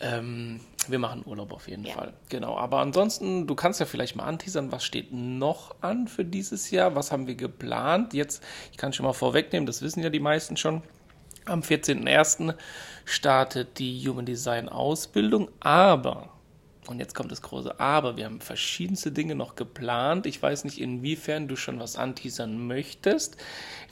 Ähm, 0.00 0.60
wir 0.86 0.98
machen 0.98 1.22
Urlaub 1.26 1.52
auf 1.52 1.68
jeden 1.68 1.84
ja. 1.84 1.94
Fall. 1.94 2.12
Genau. 2.28 2.56
Aber 2.56 2.78
ansonsten, 2.78 3.46
du 3.46 3.54
kannst 3.54 3.80
ja 3.80 3.86
vielleicht 3.86 4.16
mal 4.16 4.24
anteasern, 4.24 4.70
was 4.70 4.84
steht 4.84 5.12
noch 5.12 5.74
an 5.80 6.08
für 6.08 6.24
dieses 6.24 6.70
Jahr? 6.70 6.94
Was 6.94 7.10
haben 7.10 7.26
wir 7.26 7.34
geplant? 7.34 8.14
Jetzt, 8.14 8.42
ich 8.70 8.78
kann 8.78 8.92
schon 8.92 9.06
mal 9.06 9.12
vorwegnehmen, 9.12 9.66
das 9.66 9.82
wissen 9.82 10.02
ja 10.02 10.10
die 10.10 10.20
meisten 10.20 10.56
schon. 10.56 10.82
Am 11.46 11.60
14.01. 11.60 12.54
startet 13.06 13.78
die 13.78 14.06
Human 14.06 14.26
Design 14.26 14.68
Ausbildung, 14.68 15.48
aber 15.60 16.28
und 16.88 16.98
jetzt 17.00 17.14
kommt 17.14 17.30
das 17.30 17.42
große 17.42 17.78
Aber. 17.78 18.16
Wir 18.16 18.24
haben 18.24 18.40
verschiedenste 18.40 19.12
Dinge 19.12 19.34
noch 19.34 19.56
geplant. 19.56 20.26
Ich 20.26 20.42
weiß 20.42 20.64
nicht, 20.64 20.80
inwiefern 20.80 21.46
du 21.46 21.54
schon 21.54 21.80
was 21.80 21.96
anteasern 21.96 22.66
möchtest, 22.66 23.36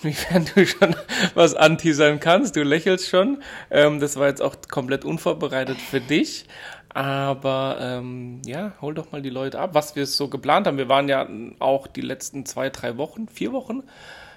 inwiefern 0.02 0.46
du 0.54 0.66
schon 0.66 0.96
was 1.34 1.54
anteasern 1.54 2.20
kannst. 2.20 2.56
Du 2.56 2.62
lächelst 2.62 3.08
schon. 3.08 3.42
Ähm, 3.70 4.00
das 4.00 4.16
war 4.16 4.28
jetzt 4.28 4.40
auch 4.40 4.56
komplett 4.68 5.04
unvorbereitet 5.04 5.78
für 5.78 6.00
dich. 6.00 6.46
Aber 6.88 7.76
ähm, 7.80 8.40
ja, 8.46 8.72
hol 8.80 8.94
doch 8.94 9.12
mal 9.12 9.20
die 9.20 9.28
Leute 9.28 9.60
ab, 9.60 9.74
was 9.74 9.94
wir 9.96 10.06
so 10.06 10.28
geplant 10.28 10.66
haben. 10.66 10.78
Wir 10.78 10.88
waren 10.88 11.08
ja 11.08 11.28
auch 11.58 11.86
die 11.86 12.00
letzten 12.00 12.46
zwei, 12.46 12.70
drei 12.70 12.96
Wochen, 12.96 13.28
vier 13.28 13.52
Wochen 13.52 13.82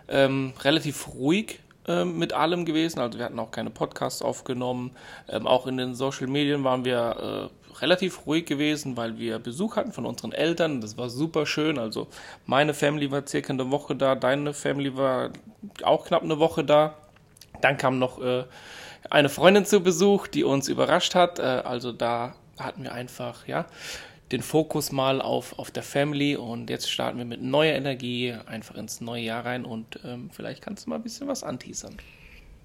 ähm, 0.10 0.52
relativ 0.62 1.08
ruhig 1.14 1.60
ähm, 1.88 2.20
mit 2.20 2.34
allem 2.34 2.66
gewesen. 2.66 3.00
Also 3.00 3.18
wir 3.18 3.26
hatten 3.26 3.40
auch 3.40 3.52
keine 3.52 3.70
Podcasts 3.70 4.22
aufgenommen. 4.22 4.92
Ähm, 5.30 5.48
auch 5.48 5.68
in 5.68 5.78
den 5.78 5.96
Social 5.96 6.28
Medien 6.28 6.66
waren 6.66 6.84
wir 6.84 7.50
relativ 7.82 8.26
ruhig 8.26 8.46
gewesen, 8.46 8.98
weil 8.98 9.18
wir 9.18 9.40
Besuch 9.40 9.76
hatten 9.76 9.92
von 9.92 10.06
unseren 10.06 10.32
Eltern. 10.32 10.82
Das 10.82 10.98
war 10.98 11.10
super 11.10 11.46
schön. 11.46 11.78
Also 11.78 12.08
meine 12.46 12.74
Family 12.74 13.12
war 13.12 13.26
circa 13.28 13.54
eine 13.54 13.72
Woche 13.72 13.96
da, 13.96 14.16
deine 14.16 14.54
Family 14.54 14.96
war 14.96 15.32
auch 15.84 16.06
knapp 16.06 16.24
eine 16.24 16.40
Woche 16.40 16.64
da. 16.64 16.96
Dann 17.62 17.78
kam 17.78 18.00
noch 18.00 18.22
äh, 18.22 18.46
eine 19.10 19.30
Freundin 19.30 19.66
zu 19.66 19.82
Besuch, 19.82 20.28
die 20.28 20.44
uns 20.44 20.68
überrascht 20.68 21.16
hat. 21.16 21.40
Äh, 21.40 21.44
also 21.44 21.92
da 21.92 22.36
hatten 22.58 22.84
wir 22.84 22.94
einfach, 22.94 23.48
ja, 23.48 23.66
den 24.32 24.44
Fokus 24.44 24.92
mal 24.92 25.22
auf, 25.22 25.58
auf 25.58 25.72
der 25.72 25.84
Family 25.84 26.36
und 26.36 26.70
jetzt 26.70 26.90
starten 26.90 27.18
wir 27.18 27.26
mit 27.26 27.42
neuer 27.42 27.74
Energie 27.74 28.36
einfach 28.46 28.76
ins 28.76 29.02
neue 29.02 29.24
Jahr 29.24 29.46
rein 29.46 29.66
und 29.66 30.00
ähm, 30.04 30.30
vielleicht 30.32 30.62
kannst 30.62 30.86
du 30.86 30.92
mal 30.92 30.98
ein 30.98 31.04
bisschen 31.04 31.28
was 31.28 31.44
anteasern. 31.44 31.98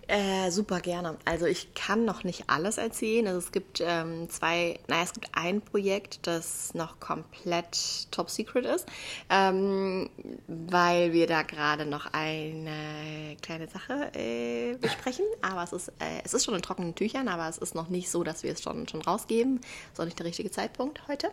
Äh, 0.07 0.51
super 0.51 0.81
gerne. 0.81 1.17
Also 1.25 1.47
ich 1.47 1.73
kann 1.75 2.05
noch 2.05 2.25
nicht 2.25 2.45
alles 2.49 2.77
erzählen. 2.77 3.27
Also 3.27 3.39
es 3.39 3.53
gibt 3.53 3.81
ähm, 3.81 4.29
zwei, 4.29 4.79
naja, 4.87 5.03
es 5.03 5.13
gibt 5.15 5.29
ein 5.33 5.63
Projekt, 5.63 6.27
das 6.27 6.75
noch 6.75 7.01
komplett 7.01 8.11
top 8.11 8.29
secret 8.29 8.67
ist, 8.67 8.87
ähm, 9.31 10.11
weil 10.47 11.13
wir 11.13 11.27
da 11.27 11.43
gerade 11.43 11.87
noch 11.87 12.13
eine 12.13 13.37
kleine 13.41 13.67
Sache 13.69 14.11
äh, 14.15 14.75
besprechen. 14.75 15.25
Aber 15.41 15.63
es 15.63 15.73
ist, 15.73 15.89
äh, 15.89 16.21
es 16.25 16.35
ist 16.35 16.45
schon 16.45 16.55
in 16.55 16.63
trockenen 16.63 16.95
Tüchern, 16.95 17.29
aber 17.29 17.49
es 17.49 17.59
ist 17.59 17.75
noch 17.75 17.89
nicht 17.89 18.11
so, 18.11 18.25
dass 18.25 18.43
wir 18.43 18.53
es 18.53 18.63
schon, 18.63 18.87
schon 18.89 19.01
rausgeben. 19.01 19.61
Ist 19.93 20.01
auch 20.01 20.05
nicht 20.05 20.19
der 20.19 20.27
richtige 20.27 20.51
Zeitpunkt 20.51 21.09
heute. 21.09 21.31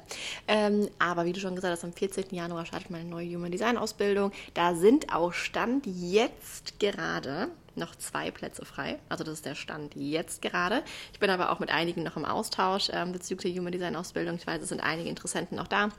Ähm, 0.48 0.90
aber 0.98 1.26
wie 1.26 1.34
du 1.34 1.42
schon 1.42 1.56
gesagt 1.56 1.74
hast, 1.74 1.84
am 1.84 1.94
14. 1.94 2.26
Januar 2.32 2.66
startet 2.66 2.90
meine 2.90 3.06
neue 3.06 3.28
Human 3.36 3.52
Design 3.52 3.78
Ausbildung. 3.78 4.32
Da 4.54 4.76
sind 4.76 5.14
auch 5.14 5.34
Stand 5.34 5.86
jetzt 5.86 6.80
gerade 6.80 7.50
noch 7.76 7.96
zwei 7.96 8.32
Plätze 8.32 8.66
frei. 8.66 9.00
Also 9.10 9.24
das 9.24 9.36
ist 9.36 9.46
der 9.46 9.56
Stand 9.56 9.96
jetzt 9.96 10.42
gerade. 10.42 10.84
Ich 11.14 11.20
bin 11.20 11.30
aber 11.30 11.52
auch 11.52 11.60
mit 11.60 11.72
einigen 11.72 12.04
noch 12.04 12.18
im 12.18 12.26
Austausch 12.26 12.90
ähm, 12.94 13.12
bezüglich 13.12 13.54
der 13.54 13.62
Human 13.62 13.72
Design 13.72 13.96
Ausbildung. 13.96 14.36
Ich 14.36 14.48
weiß, 14.48 14.62
es 14.62 14.70
sind 14.70 14.82
einige 14.82 15.10
Interessenten 15.10 15.58
noch 15.58 15.68
da. 15.68 15.90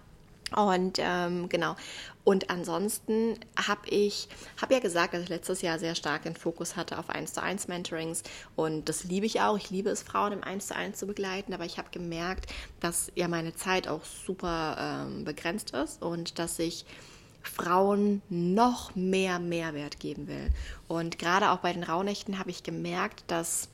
Und 0.56 0.98
ähm, 1.00 1.48
genau. 1.48 1.76
Und 2.24 2.50
ansonsten 2.50 3.38
habe 3.56 3.88
ich 3.88 4.28
habe 4.60 4.74
ja 4.74 4.80
gesagt, 4.80 5.14
dass 5.14 5.22
ich 5.22 5.28
letztes 5.28 5.62
Jahr 5.62 5.78
sehr 5.78 5.94
stark 5.94 6.22
den 6.22 6.36
Fokus 6.36 6.76
hatte 6.76 6.98
auf 6.98 7.10
1 7.10 7.32
zu 7.32 7.42
1 7.42 7.68
Mentorings 7.68 8.22
und 8.54 8.88
das 8.88 9.04
liebe 9.04 9.26
ich 9.26 9.40
auch. 9.40 9.56
Ich 9.56 9.70
liebe 9.70 9.90
es, 9.90 10.02
Frauen 10.02 10.32
im 10.32 10.44
1 10.44 10.68
zu 10.68 10.76
1 10.76 10.98
zu 10.98 11.06
begleiten, 11.06 11.52
aber 11.52 11.64
ich 11.64 11.78
habe 11.78 11.88
gemerkt, 11.90 12.52
dass 12.80 13.10
ja 13.16 13.28
meine 13.28 13.54
Zeit 13.54 13.88
auch 13.88 14.04
super 14.04 15.06
ähm, 15.08 15.24
begrenzt 15.24 15.72
ist 15.72 16.02
und 16.02 16.38
dass 16.38 16.58
ich 16.58 16.84
Frauen 17.42 18.22
noch 18.28 18.94
mehr 18.94 19.38
Mehrwert 19.38 20.00
geben 20.00 20.28
will. 20.28 20.50
Und 20.88 21.18
gerade 21.18 21.50
auch 21.50 21.58
bei 21.58 21.72
den 21.72 21.82
Rauhnächten 21.82 22.38
habe 22.38 22.50
ich 22.50 22.62
gemerkt, 22.62 23.25
dass 23.26 23.68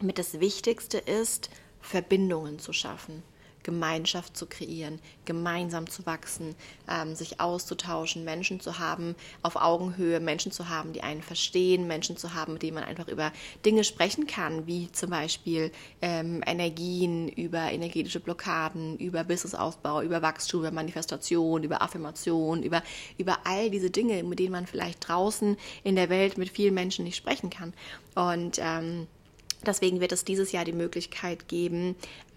mit 0.00 0.18
das 0.18 0.40
Wichtigste 0.40 0.98
ist, 0.98 1.50
Verbindungen 1.80 2.58
zu 2.58 2.72
schaffen. 2.72 3.22
Gemeinschaft 3.64 4.36
zu 4.36 4.46
kreieren, 4.46 5.00
gemeinsam 5.24 5.90
zu 5.90 6.06
wachsen, 6.06 6.54
ähm, 6.88 7.16
sich 7.16 7.40
auszutauschen, 7.40 8.24
Menschen 8.24 8.60
zu 8.60 8.78
haben 8.78 9.16
auf 9.42 9.56
Augenhöhe, 9.56 10.20
Menschen 10.20 10.52
zu 10.52 10.68
haben, 10.68 10.92
die 10.92 11.02
einen 11.02 11.22
verstehen, 11.22 11.88
Menschen 11.88 12.16
zu 12.16 12.34
haben, 12.34 12.52
mit 12.52 12.62
denen 12.62 12.74
man 12.74 12.84
einfach 12.84 13.08
über 13.08 13.32
Dinge 13.64 13.82
sprechen 13.82 14.26
kann, 14.26 14.66
wie 14.66 14.92
zum 14.92 15.10
Beispiel 15.10 15.72
ähm, 16.00 16.42
Energien, 16.46 17.28
über 17.28 17.72
energetische 17.72 18.20
Blockaden, 18.20 18.98
über 18.98 19.24
Businessaufbau, 19.24 20.02
über 20.02 20.22
Wachstum, 20.22 20.60
über 20.60 20.70
Manifestation, 20.70 21.64
über 21.64 21.82
Affirmation, 21.82 22.62
über, 22.62 22.82
über 23.18 23.38
all 23.44 23.70
diese 23.70 23.90
Dinge, 23.90 24.22
mit 24.22 24.38
denen 24.38 24.52
man 24.52 24.66
vielleicht 24.66 25.08
draußen 25.08 25.56
in 25.82 25.96
der 25.96 26.10
Welt 26.10 26.38
mit 26.38 26.50
vielen 26.50 26.74
Menschen 26.74 27.04
nicht 27.04 27.16
sprechen 27.16 27.50
kann. 27.50 27.72
Und 28.14 28.58
ähm, 28.60 29.08
Deswegen 29.64 30.00
wird 30.00 30.12
es 30.12 30.24
dieses 30.24 30.52
Jahr 30.52 30.64
die 30.64 30.72
Möglichkeit 30.72 31.48
geben, 31.48 31.96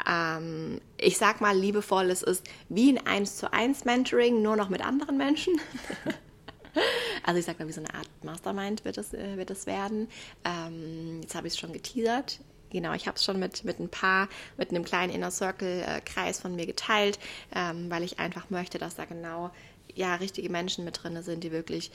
ähm, 0.09 0.81
ich 0.97 1.17
sag 1.17 1.41
mal 1.41 1.57
liebevoll, 1.57 2.09
es 2.09 2.23
ist 2.23 2.45
wie 2.69 2.91
ein 2.91 3.05
1 3.05 3.37
zu 3.37 3.51
1 3.51 3.85
Mentoring, 3.85 4.41
nur 4.41 4.55
noch 4.55 4.69
mit 4.69 4.81
anderen 4.81 5.17
Menschen. 5.17 5.59
also 7.23 7.39
ich 7.39 7.45
sag 7.45 7.59
mal, 7.59 7.67
wie 7.67 7.73
so 7.73 7.81
eine 7.81 7.93
Art 7.93 8.09
Mastermind 8.23 8.85
wird 8.85 8.97
es, 8.97 9.13
äh, 9.13 9.37
wird 9.37 9.51
es 9.51 9.65
werden. 9.65 10.07
Ähm, 10.43 11.21
jetzt 11.21 11.35
habe 11.35 11.47
ich 11.47 11.53
es 11.53 11.59
schon 11.59 11.73
geteasert. 11.73 12.39
Genau, 12.69 12.93
ich 12.93 13.07
habe 13.07 13.15
es 13.15 13.23
schon 13.23 13.39
mit, 13.39 13.63
mit 13.63 13.79
ein 13.79 13.89
paar, 13.89 14.27
mit 14.57 14.71
einem 14.71 14.83
kleinen 14.83 15.13
Inner 15.13 15.31
Circle-Kreis 15.31 16.39
äh, 16.39 16.41
von 16.41 16.55
mir 16.55 16.65
geteilt, 16.65 17.17
ähm, 17.55 17.89
weil 17.89 18.03
ich 18.03 18.19
einfach 18.19 18.49
möchte, 18.49 18.77
dass 18.77 18.95
da 18.95 19.05
genau 19.05 19.51
ja 19.95 20.15
richtige 20.15 20.49
Menschen 20.49 20.83
mit 20.83 21.01
drin 21.01 21.21
sind, 21.23 21.43
die 21.43 21.51
wirklich 21.51 21.91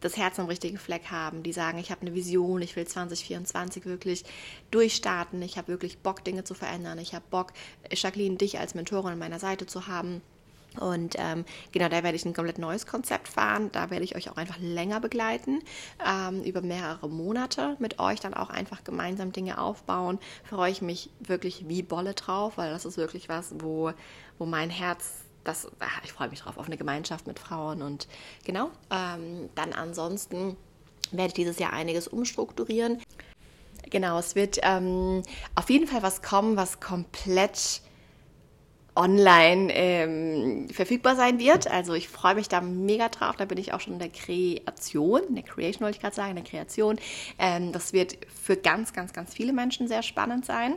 das 0.00 0.16
Herz 0.16 0.38
am 0.38 0.46
richtigen 0.46 0.78
Fleck 0.78 1.10
haben, 1.10 1.42
die 1.42 1.52
sagen, 1.52 1.78
ich 1.78 1.90
habe 1.90 2.02
eine 2.02 2.14
Vision, 2.14 2.62
ich 2.62 2.76
will 2.76 2.86
2024 2.86 3.86
wirklich 3.86 4.24
durchstarten, 4.70 5.40
ich 5.42 5.58
habe 5.58 5.68
wirklich 5.68 5.98
Bock, 5.98 6.24
Dinge 6.24 6.44
zu 6.44 6.54
verändern, 6.54 6.98
ich 6.98 7.14
habe 7.14 7.24
Bock, 7.30 7.52
Jacqueline, 7.92 8.36
dich 8.36 8.58
als 8.58 8.74
Mentorin 8.74 9.12
an 9.12 9.18
meiner 9.18 9.38
Seite 9.38 9.66
zu 9.66 9.86
haben. 9.86 10.22
Und 10.78 11.16
ähm, 11.18 11.44
genau, 11.72 11.88
da 11.88 12.04
werde 12.04 12.14
ich 12.14 12.24
ein 12.24 12.34
komplett 12.34 12.58
neues 12.58 12.86
Konzept 12.86 13.26
fahren. 13.26 13.70
Da 13.72 13.90
werde 13.90 14.04
ich 14.04 14.14
euch 14.14 14.30
auch 14.30 14.36
einfach 14.36 14.58
länger 14.60 15.00
begleiten, 15.00 15.60
ähm, 16.06 16.42
über 16.44 16.62
mehrere 16.62 17.08
Monate 17.08 17.76
mit 17.80 17.98
euch 17.98 18.20
dann 18.20 18.34
auch 18.34 18.50
einfach 18.50 18.84
gemeinsam 18.84 19.32
Dinge 19.32 19.60
aufbauen. 19.60 20.18
Freue 20.44 20.70
ich 20.70 20.80
mich 20.80 21.10
wirklich 21.18 21.68
wie 21.68 21.82
Bolle 21.82 22.14
drauf, 22.14 22.56
weil 22.56 22.70
das 22.70 22.84
ist 22.84 22.98
wirklich 22.98 23.28
was, 23.28 23.52
wo, 23.58 23.92
wo 24.38 24.46
mein 24.46 24.70
Herz 24.70 25.24
das, 25.44 25.68
ach, 25.78 26.00
ich 26.04 26.12
freue 26.12 26.28
mich 26.28 26.40
drauf, 26.40 26.58
auf 26.58 26.66
eine 26.66 26.76
Gemeinschaft 26.76 27.26
mit 27.26 27.38
Frauen 27.38 27.82
und 27.82 28.08
genau. 28.44 28.70
Ähm, 28.90 29.48
dann 29.54 29.72
ansonsten 29.72 30.56
werde 31.12 31.28
ich 31.28 31.34
dieses 31.34 31.58
Jahr 31.58 31.72
einiges 31.72 32.08
umstrukturieren. 32.08 33.00
Genau, 33.90 34.18
es 34.18 34.34
wird 34.34 34.58
ähm, 34.62 35.22
auf 35.54 35.70
jeden 35.70 35.86
Fall 35.86 36.02
was 36.02 36.22
kommen, 36.22 36.56
was 36.56 36.80
komplett 36.80 37.82
online 38.94 39.72
ähm, 39.72 40.68
verfügbar 40.68 41.16
sein 41.16 41.38
wird. 41.38 41.70
Also 41.70 41.94
ich 41.94 42.08
freue 42.08 42.34
mich 42.34 42.48
da 42.48 42.60
mega 42.60 43.08
drauf. 43.08 43.36
Da 43.36 43.44
bin 43.44 43.58
ich 43.58 43.72
auch 43.72 43.80
schon 43.80 43.94
in 43.94 43.98
der 43.98 44.10
Kreation, 44.10 45.22
in 45.28 45.34
der 45.36 45.44
Creation 45.44 45.82
wollte 45.82 45.96
ich 45.96 46.02
gerade 46.02 46.14
sagen, 46.14 46.30
in 46.30 46.36
der 46.36 46.44
Kreation. 46.44 46.98
Ähm, 47.38 47.72
das 47.72 47.92
wird 47.92 48.18
für 48.28 48.56
ganz, 48.56 48.92
ganz, 48.92 49.12
ganz 49.12 49.34
viele 49.34 49.52
Menschen 49.52 49.88
sehr 49.88 50.02
spannend 50.02 50.44
sein. 50.44 50.74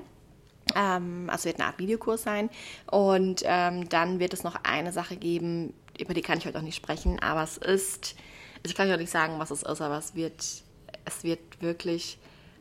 Ähm, 0.76 1.30
also 1.30 1.46
wird 1.46 1.60
eine 1.60 1.68
Art 1.68 1.80
Videokurs 1.80 2.24
sein. 2.24 2.50
Und 2.90 3.44
ähm, 3.46 3.90
dann 3.90 4.20
wird 4.20 4.34
es 4.34 4.44
noch 4.44 4.56
eine 4.64 4.92
Sache 4.92 5.16
geben, 5.16 5.74
über 6.00 6.14
die 6.14 6.22
kann 6.22 6.38
ich 6.38 6.46
heute 6.46 6.58
auch 6.58 6.64
nicht 6.64 6.76
sprechen, 6.76 7.20
aber 7.20 7.44
es 7.44 7.58
ist, 7.58 8.16
also 8.58 8.66
ich 8.66 8.76
kann 8.76 8.88
euch 8.88 8.96
auch 8.96 9.00
nicht 9.00 9.12
sagen, 9.12 9.38
was 9.38 9.52
es 9.52 9.64
ist, 9.64 9.82
aber 9.82 9.98
es 9.98 10.16
wird, 10.16 10.64
es 11.06 11.24
wird 11.24 11.62
wirklich 11.62 12.18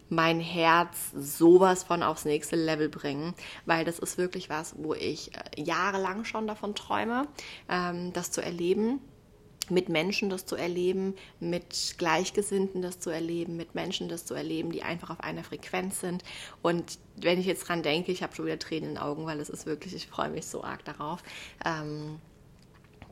mein 0.08 0.40
Herz 0.40 1.10
sowas 1.14 1.84
von 1.84 2.02
aufs 2.02 2.26
nächste 2.26 2.56
Level 2.56 2.90
bringen, 2.90 3.34
weil 3.64 3.86
das 3.86 3.98
ist 3.98 4.18
wirklich 4.18 4.50
was, 4.50 4.74
wo 4.76 4.92
ich 4.92 5.30
äh, 5.34 5.62
jahrelang 5.62 6.26
schon 6.26 6.46
davon 6.46 6.74
träume, 6.74 7.26
ähm, 7.70 8.12
das 8.12 8.30
zu 8.30 8.42
erleben 8.42 9.00
mit 9.70 9.88
Menschen 9.88 10.30
das 10.30 10.46
zu 10.46 10.56
erleben, 10.56 11.14
mit 11.40 11.94
Gleichgesinnten 11.98 12.82
das 12.82 13.00
zu 13.00 13.10
erleben, 13.10 13.56
mit 13.56 13.74
Menschen 13.74 14.08
das 14.08 14.24
zu 14.24 14.34
erleben, 14.34 14.72
die 14.72 14.82
einfach 14.82 15.10
auf 15.10 15.20
einer 15.20 15.44
Frequenz 15.44 16.00
sind. 16.00 16.24
Und 16.62 16.98
wenn 17.16 17.38
ich 17.38 17.46
jetzt 17.46 17.68
dran 17.68 17.82
denke, 17.82 18.12
ich 18.12 18.22
habe 18.22 18.34
schon 18.34 18.46
wieder 18.46 18.58
Tränen 18.58 18.90
in 18.90 18.94
den 18.94 19.02
Augen, 19.02 19.26
weil 19.26 19.40
es 19.40 19.50
ist 19.50 19.66
wirklich, 19.66 19.94
ich 19.94 20.06
freue 20.06 20.30
mich 20.30 20.46
so 20.46 20.64
arg 20.64 20.84
darauf. 20.84 21.22
Ähm, 21.64 22.18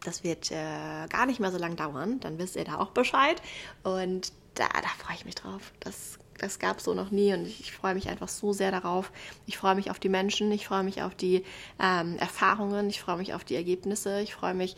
das 0.04 0.24
wird 0.24 0.50
äh, 0.50 1.06
gar 1.08 1.26
nicht 1.26 1.40
mehr 1.40 1.52
so 1.52 1.58
lange 1.58 1.76
dauern, 1.76 2.20
dann 2.20 2.38
wisst 2.38 2.56
ihr 2.56 2.64
da 2.64 2.78
auch 2.78 2.90
Bescheid. 2.90 3.40
Und 3.82 4.32
da, 4.54 4.66
da 4.68 4.88
freue 4.98 5.16
ich 5.16 5.24
mich 5.24 5.34
drauf. 5.34 5.72
Das 5.80 6.18
das 6.40 6.58
gab 6.58 6.78
es 6.78 6.84
so 6.84 6.94
noch 6.94 7.10
nie 7.10 7.32
und 7.34 7.46
ich, 7.46 7.60
ich 7.60 7.72
freue 7.72 7.94
mich 7.94 8.08
einfach 8.08 8.28
so 8.28 8.52
sehr 8.52 8.70
darauf. 8.70 9.12
Ich 9.46 9.58
freue 9.58 9.74
mich 9.74 9.90
auf 9.90 9.98
die 9.98 10.08
Menschen, 10.08 10.50
ich 10.52 10.66
freue 10.66 10.82
mich 10.82 11.02
auf 11.02 11.14
die 11.14 11.44
ähm, 11.78 12.16
Erfahrungen, 12.18 12.88
ich 12.88 13.00
freue 13.00 13.18
mich 13.18 13.34
auf 13.34 13.44
die 13.44 13.56
Ergebnisse, 13.56 14.20
ich 14.20 14.34
freue 14.34 14.54
mich, 14.54 14.76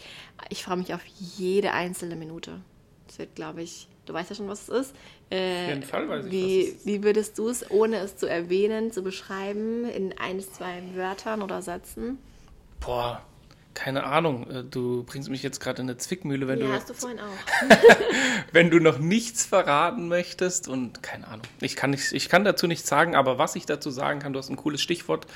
ich 0.48 0.64
freue 0.64 0.76
mich 0.76 0.92
auf 0.92 1.04
jede 1.04 1.72
einzelne 1.72 2.16
Minute. 2.16 2.60
Es 3.08 3.18
wird, 3.18 3.34
glaube 3.34 3.62
ich, 3.62 3.88
du 4.06 4.12
weißt 4.12 4.30
ja 4.30 4.36
schon, 4.36 4.48
was 4.48 4.68
es 4.68 4.88
ist. 4.88 4.96
Äh, 5.30 5.64
auf 5.64 5.68
jeden 5.68 5.82
Fall 5.82 6.08
weiß 6.08 6.26
ich, 6.26 6.32
wie, 6.32 6.42
was 6.42 6.68
es 6.68 6.74
ist. 6.74 6.86
Wie 6.86 7.02
würdest 7.02 7.38
du 7.38 7.48
es, 7.48 7.70
ohne 7.70 7.96
es 7.98 8.16
zu 8.16 8.26
erwähnen, 8.26 8.90
zu 8.90 9.02
beschreiben, 9.02 9.84
in 9.84 10.18
ein, 10.18 10.40
zwei 10.40 10.82
Wörtern 10.94 11.42
oder 11.42 11.62
Sätzen? 11.62 12.18
Boah, 12.80 13.22
keine 13.74 14.04
Ahnung, 14.04 14.50
äh, 14.50 14.64
du 14.64 15.04
bringst 15.04 15.30
mich 15.30 15.42
jetzt 15.42 15.60
gerade 15.60 15.82
in 15.82 15.88
eine 15.88 15.96
Zwickmühle, 15.96 16.48
wenn 16.48 16.60
ja, 16.60 16.66
du 16.66 16.72
hast 16.72 16.90
du 16.90 16.94
vorhin 16.94 17.18
auch. 17.20 17.76
wenn 18.52 18.70
du 18.70 18.78
noch 18.78 18.98
nichts 18.98 19.46
verraten 19.46 20.08
möchtest 20.08 20.68
und 20.68 21.02
keine 21.02 21.28
Ahnung. 21.28 21.46
Ich 21.60 21.76
kann 21.76 21.90
nicht, 21.90 22.12
ich 22.12 22.28
kann 22.28 22.44
dazu 22.44 22.66
nichts 22.66 22.88
sagen, 22.88 23.14
aber 23.14 23.38
was 23.38 23.56
ich 23.56 23.66
dazu 23.66 23.90
sagen 23.90 24.20
kann, 24.20 24.32
du 24.32 24.38
hast 24.38 24.50
ein 24.50 24.56
cooles 24.56 24.80
Stichwort 24.80 25.26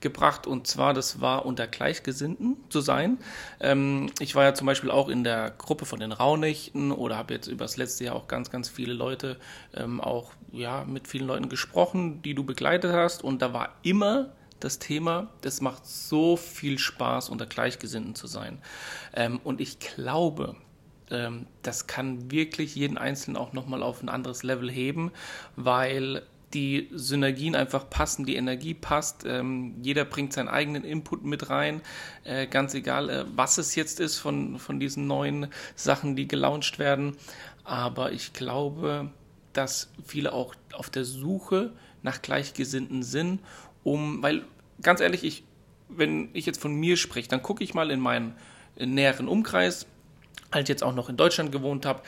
gebracht 0.00 0.46
und 0.46 0.66
zwar, 0.66 0.94
das 0.94 1.20
war 1.20 1.46
unter 1.46 1.66
Gleichgesinnten 1.66 2.56
zu 2.68 2.80
sein. 2.80 3.18
Ähm, 3.60 4.10
ich 4.20 4.34
war 4.34 4.44
ja 4.44 4.54
zum 4.54 4.66
Beispiel 4.66 4.90
auch 4.90 5.08
in 5.08 5.24
der 5.24 5.50
Gruppe 5.56 5.86
von 5.86 6.00
den 6.00 6.12
Raunächten 6.12 6.92
oder 6.92 7.16
habe 7.16 7.34
jetzt 7.34 7.46
über 7.46 7.64
das 7.64 7.76
letzte 7.76 8.04
Jahr 8.04 8.16
auch 8.16 8.28
ganz, 8.28 8.50
ganz 8.50 8.68
viele 8.68 8.92
Leute 8.92 9.38
ähm, 9.74 10.00
auch 10.00 10.32
ja 10.52 10.84
mit 10.84 11.08
vielen 11.08 11.26
Leuten 11.26 11.48
gesprochen, 11.48 12.22
die 12.22 12.34
du 12.34 12.44
begleitet 12.44 12.92
hast 12.92 13.24
und 13.24 13.42
da 13.42 13.52
war 13.52 13.74
immer 13.82 14.30
das 14.66 14.78
Thema. 14.78 15.28
Das 15.40 15.60
macht 15.60 15.86
so 15.86 16.36
viel 16.36 16.78
Spaß, 16.78 17.30
unter 17.30 17.46
Gleichgesinnten 17.46 18.14
zu 18.14 18.26
sein. 18.26 18.58
Ähm, 19.14 19.40
und 19.42 19.60
ich 19.60 19.78
glaube, 19.78 20.56
ähm, 21.10 21.46
das 21.62 21.86
kann 21.86 22.30
wirklich 22.30 22.74
jeden 22.74 22.98
Einzelnen 22.98 23.36
auch 23.36 23.52
nochmal 23.52 23.82
auf 23.82 24.02
ein 24.02 24.08
anderes 24.08 24.42
Level 24.42 24.70
heben, 24.70 25.12
weil 25.54 26.22
die 26.52 26.88
Synergien 26.92 27.54
einfach 27.54 27.90
passen, 27.90 28.24
die 28.24 28.36
Energie 28.36 28.74
passt, 28.74 29.24
ähm, 29.26 29.74
jeder 29.82 30.04
bringt 30.04 30.32
seinen 30.32 30.48
eigenen 30.48 30.84
Input 30.84 31.24
mit 31.24 31.50
rein, 31.50 31.82
äh, 32.24 32.46
ganz 32.46 32.72
egal, 32.74 33.10
äh, 33.10 33.24
was 33.34 33.58
es 33.58 33.74
jetzt 33.74 34.00
ist 34.00 34.18
von, 34.18 34.58
von 34.58 34.78
diesen 34.80 35.06
neuen 35.06 35.48
Sachen, 35.74 36.16
die 36.16 36.28
gelauncht 36.28 36.78
werden. 36.78 37.16
Aber 37.64 38.12
ich 38.12 38.32
glaube, 38.32 39.10
dass 39.52 39.90
viele 40.04 40.32
auch 40.32 40.54
auf 40.72 40.88
der 40.88 41.04
Suche 41.04 41.72
nach 42.02 42.22
Gleichgesinnten 42.22 43.02
sind 43.02 43.40
um, 43.82 44.20
weil 44.22 44.44
ganz 44.82 45.00
ehrlich, 45.00 45.24
ich, 45.24 45.44
wenn 45.88 46.30
ich 46.32 46.46
jetzt 46.46 46.60
von 46.60 46.74
mir 46.74 46.96
spreche, 46.96 47.28
dann 47.28 47.42
gucke 47.42 47.62
ich 47.62 47.74
mal 47.74 47.90
in 47.90 48.00
meinen 48.00 48.34
näheren 48.78 49.28
Umkreis, 49.28 49.86
als 50.50 50.64
ich 50.64 50.68
jetzt 50.68 50.82
auch 50.82 50.94
noch 50.94 51.08
in 51.08 51.16
Deutschland 51.16 51.52
gewohnt 51.52 51.86
habe. 51.86 52.02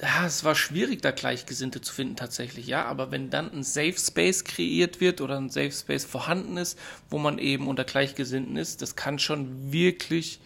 ja, 0.00 0.24
es 0.24 0.44
war 0.44 0.54
schwierig, 0.54 1.02
da 1.02 1.10
Gleichgesinnte 1.10 1.80
zu 1.80 1.92
finden 1.92 2.16
tatsächlich, 2.16 2.66
ja. 2.66 2.84
Aber 2.86 3.10
wenn 3.10 3.30
dann 3.30 3.52
ein 3.52 3.62
Safe 3.62 3.96
Space 3.98 4.44
kreiert 4.44 5.00
wird 5.00 5.20
oder 5.20 5.36
ein 5.36 5.50
Safe 5.50 5.72
Space 5.72 6.04
vorhanden 6.04 6.56
ist, 6.56 6.78
wo 7.10 7.18
man 7.18 7.38
eben 7.38 7.68
unter 7.68 7.84
Gleichgesinnten 7.84 8.56
ist, 8.56 8.82
das 8.82 8.96
kann 8.96 9.18
schon 9.18 9.72
wirklich 9.72 10.40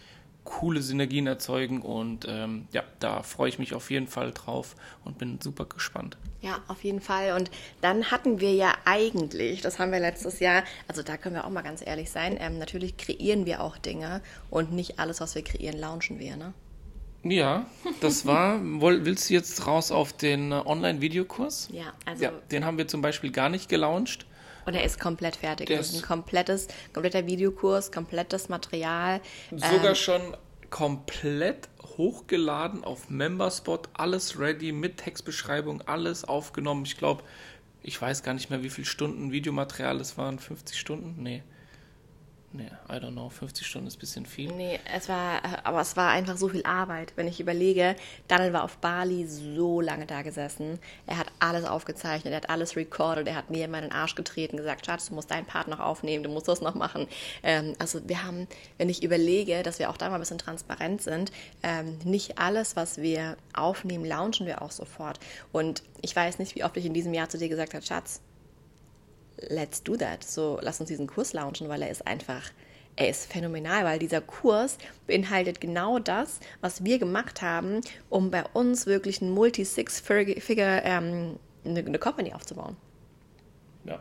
coole 0.45 0.81
Synergien 0.81 1.27
erzeugen 1.27 1.81
und 1.81 2.25
ähm, 2.29 2.67
ja, 2.71 2.83
da 2.99 3.23
freue 3.23 3.49
ich 3.49 3.59
mich 3.59 3.73
auf 3.73 3.91
jeden 3.91 4.07
Fall 4.07 4.31
drauf 4.31 4.75
und 5.03 5.17
bin 5.17 5.41
super 5.41 5.65
gespannt. 5.65 6.17
Ja, 6.41 6.59
auf 6.67 6.83
jeden 6.83 7.01
Fall. 7.01 7.33
Und 7.35 7.51
dann 7.81 8.11
hatten 8.11 8.39
wir 8.39 8.53
ja 8.53 8.73
eigentlich, 8.85 9.61
das 9.61 9.79
haben 9.79 9.91
wir 9.91 9.99
letztes 9.99 10.39
Jahr, 10.39 10.63
also 10.87 11.03
da 11.03 11.17
können 11.17 11.35
wir 11.35 11.45
auch 11.45 11.49
mal 11.49 11.63
ganz 11.63 11.85
ehrlich 11.85 12.11
sein, 12.11 12.37
ähm, 12.39 12.59
natürlich 12.59 12.95
kreieren 12.95 13.45
wir 13.45 13.61
auch 13.61 13.77
Dinge 13.77 14.21
und 14.49 14.71
nicht 14.71 14.99
alles, 14.99 15.19
was 15.19 15.35
wir 15.35 15.43
kreieren, 15.43 15.77
launchen 15.77 16.19
wir, 16.19 16.37
ne? 16.37 16.53
Ja, 17.23 17.65
das 18.01 18.25
war. 18.27 18.59
Willst 18.61 19.29
du 19.29 19.33
jetzt 19.33 19.65
raus 19.65 19.91
auf 19.91 20.13
den 20.13 20.51
äh, 20.51 20.61
Online-Videokurs? 20.63 21.69
Ja, 21.71 21.93
also. 22.05 22.23
Ja, 22.23 22.31
den 22.51 22.63
haben 22.63 22.77
wir 22.77 22.87
zum 22.87 23.01
Beispiel 23.01 23.31
gar 23.31 23.49
nicht 23.49 23.67
gelauncht. 23.67 24.27
Und 24.65 24.73
er 24.73 24.83
ist 24.83 24.99
komplett 24.99 25.35
fertig. 25.37 25.67
Der 25.67 25.77
Das 25.77 25.89
ist 25.89 25.97
ein 25.97 26.01
komplettes, 26.01 26.67
kompletter 26.93 27.25
Videokurs, 27.25 27.91
komplettes 27.91 28.49
Material. 28.49 29.21
Sogar 29.51 29.89
Ähm, 29.89 29.95
schon 29.95 30.21
komplett 30.69 31.69
hochgeladen 31.97 32.83
auf 32.83 33.09
Memberspot, 33.09 33.89
alles 33.93 34.39
ready 34.39 34.71
mit 34.71 34.97
Textbeschreibung, 34.97 35.81
alles 35.83 36.25
aufgenommen. 36.25 36.83
Ich 36.85 36.97
glaube, 36.97 37.23
ich 37.83 38.01
weiß 38.01 38.23
gar 38.23 38.33
nicht 38.33 38.49
mehr, 38.49 38.63
wie 38.63 38.69
viele 38.69 38.85
Stunden 38.85 39.31
Videomaterial 39.31 40.01
es 40.01 40.17
waren. 40.17 40.39
50 40.39 40.79
Stunden? 40.79 41.21
Nee. 41.21 41.43
Nee, 42.55 42.71
I 42.89 42.99
don't 42.99 43.11
know. 43.11 43.29
50 43.29 43.67
Stunden 43.67 43.87
ist 43.87 43.97
ein 43.97 43.99
bisschen 43.99 44.25
viel. 44.25 44.49
Nee, 44.53 44.79
es 44.93 45.09
war, 45.09 45.41
aber 45.65 45.81
es 45.81 45.97
war 45.97 46.11
einfach 46.11 46.37
so 46.37 46.47
viel 46.47 46.63
Arbeit. 46.63 47.11
Wenn 47.17 47.27
ich 47.27 47.41
überlege, 47.41 47.97
Daniel 48.29 48.53
war 48.53 48.63
auf 48.63 48.77
Bali 48.77 49.27
so 49.27 49.81
lange 49.81 50.05
da 50.05 50.21
gesessen. 50.21 50.79
Er 51.05 51.17
hat 51.17 51.27
alles 51.39 51.65
aufgezeichnet, 51.65 52.31
er 52.31 52.37
hat 52.37 52.49
alles 52.49 52.77
recorded, 52.77 53.27
er 53.27 53.35
hat 53.35 53.49
mir 53.49 53.65
in 53.65 53.71
meinen 53.71 53.91
Arsch 53.91 54.15
getreten, 54.15 54.55
gesagt, 54.55 54.85
Schatz, 54.85 55.09
du 55.09 55.15
musst 55.15 55.31
deinen 55.31 55.45
Part 55.45 55.67
noch 55.67 55.81
aufnehmen, 55.81 56.23
du 56.23 56.29
musst 56.29 56.47
das 56.47 56.61
noch 56.61 56.75
machen. 56.75 57.07
Ähm, 57.43 57.73
also 57.77 58.07
wir 58.07 58.23
haben, 58.23 58.47
wenn 58.77 58.87
ich 58.87 59.03
überlege, 59.03 59.61
dass 59.61 59.79
wir 59.79 59.89
auch 59.89 59.97
da 59.97 60.07
mal 60.07 60.15
ein 60.15 60.21
bisschen 60.21 60.37
transparent 60.37 61.01
sind, 61.01 61.33
ähm, 61.61 61.99
nicht 62.05 62.37
alles, 62.37 62.77
was 62.77 63.01
wir 63.01 63.35
aufnehmen, 63.53 64.05
launchen 64.05 64.45
wir 64.47 64.61
auch 64.61 64.71
sofort. 64.71 65.19
Und 65.51 65.83
ich 66.01 66.15
weiß 66.15 66.39
nicht, 66.39 66.55
wie 66.55 66.63
oft 66.63 66.77
ich 66.77 66.85
in 66.85 66.93
diesem 66.93 67.13
Jahr 67.13 67.27
zu 67.27 67.37
dir 67.37 67.49
gesagt 67.49 67.73
habe, 67.73 67.85
Schatz, 67.85 68.21
let's 69.49 69.83
do 69.83 69.95
that. 69.97 70.23
So, 70.23 70.59
lass 70.61 70.79
uns 70.79 70.89
diesen 70.89 71.07
Kurs 71.07 71.33
launchen, 71.33 71.69
weil 71.69 71.81
er 71.81 71.89
ist 71.89 72.05
einfach, 72.07 72.43
er 72.95 73.09
ist 73.09 73.31
phänomenal, 73.31 73.83
weil 73.83 73.99
dieser 73.99 74.21
Kurs 74.21 74.77
beinhaltet 75.07 75.59
genau 75.61 75.99
das, 75.99 76.39
was 76.61 76.83
wir 76.83 76.99
gemacht 76.99 77.41
haben, 77.41 77.81
um 78.09 78.31
bei 78.31 78.43
uns 78.53 78.85
wirklich 78.85 79.21
ein 79.21 79.29
Multi-Six-Figure 79.31 80.81
ähm, 80.83 81.37
eine, 81.65 81.79
eine 81.79 81.99
Company 81.99 82.33
aufzubauen. 82.33 82.77
Ja. 83.83 83.99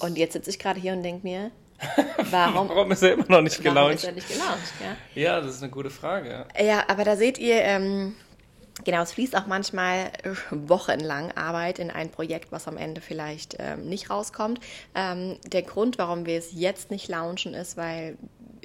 Und 0.00 0.16
jetzt 0.16 0.32
sitze 0.34 0.50
ich 0.50 0.58
gerade 0.58 0.80
hier 0.80 0.92
und 0.92 1.02
denke 1.02 1.26
mir, 1.26 1.50
warum, 2.30 2.68
Warum 2.68 2.92
ist 2.92 3.02
er 3.02 3.14
immer 3.14 3.26
noch 3.28 3.40
nicht 3.42 3.62
warum 3.64 3.90
ist 3.90 4.02
gelauncht? 4.02 4.04
er 4.04 4.12
nicht 4.12 4.28
gelauncht? 4.28 4.72
Ja? 5.14 5.20
Ja, 5.20 5.40
das 5.40 5.56
ist 5.56 5.62
eine 5.62 5.72
gute 5.72 5.90
Frage. 5.90 6.46
Ja, 6.58 6.84
aber 6.88 7.02
da 7.04 7.16
seht 7.16 7.38
ihr, 7.38 7.56
ähm, 7.56 8.14
genau, 8.84 9.02
es 9.02 9.12
fließt 9.12 9.36
auch 9.36 9.46
manchmal 9.46 10.12
wochenlang 10.50 11.32
Arbeit 11.32 11.78
in 11.78 11.90
ein 11.90 12.10
Projekt, 12.10 12.52
was 12.52 12.68
am 12.68 12.76
Ende 12.76 13.00
vielleicht 13.00 13.56
ähm, 13.58 13.88
nicht 13.88 14.10
rauskommt. 14.10 14.60
Ähm, 14.94 15.38
der 15.46 15.62
Grund, 15.62 15.98
warum 15.98 16.26
wir 16.26 16.38
es 16.38 16.52
jetzt 16.52 16.90
nicht 16.90 17.08
launchen, 17.08 17.54
ist, 17.54 17.76
weil 17.76 18.16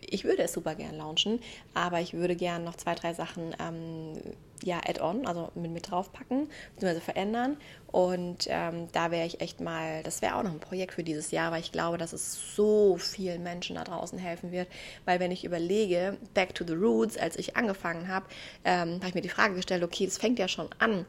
ich 0.10 0.24
würde 0.24 0.44
es 0.44 0.54
super 0.54 0.76
gern 0.76 0.98
launchen, 0.98 1.40
aber 1.74 2.00
ich 2.00 2.14
würde 2.14 2.36
gern 2.36 2.64
noch 2.64 2.76
zwei, 2.76 2.96
drei 2.96 3.14
Sachen 3.14 3.56
ähm, 3.60 4.14
ja, 4.64 4.80
add-on, 4.86 5.26
also 5.28 5.52
mit, 5.56 5.72
mit 5.72 5.92
draufpacken, 5.92 6.50
beziehungsweise 6.74 7.02
verändern. 7.02 7.58
Und 7.88 8.48
ähm, 8.50 8.88
da 8.92 9.12
wäre 9.12 9.26
ich 9.26 9.42
echt 9.42 9.62
mal, 9.62 10.04
das 10.04 10.22
wäre 10.22 10.36
auch 10.36 10.44
noch 10.44 10.52
ein 10.52 10.60
Projekt 10.60 10.94
für 10.94 11.04
dieses 11.04 11.32
Jahr, 11.32 11.52
weil 11.52 11.62
ich 11.62 11.72
glaube, 11.72 11.98
dass 11.98 12.14
es 12.14 12.56
so 12.56 12.98
vielen 12.98 13.44
Menschen 13.44 13.76
da 13.76 13.84
draußen 13.84 14.18
helfen 14.18 14.52
wird. 14.52 14.68
Weil 15.06 15.20
wenn 15.20 15.32
ich 15.32 15.46
überlege, 15.46 16.18
back 16.34 16.56
to 16.56 16.66
the 16.66 16.74
roots, 16.74 17.18
als 17.18 17.38
ich 17.38 17.56
angefangen 17.56 18.08
habe, 18.08 18.26
ähm, 18.66 18.96
habe 18.96 19.10
ich 19.10 19.16
mir 19.16 19.22
die 19.22 19.30
Frage 19.30 19.56
gestellt, 19.56 19.84
okay, 19.84 20.06
das 20.06 20.18
fängt 20.18 20.40
ja 20.40 20.48
schon 20.48 20.70
an. 20.80 21.06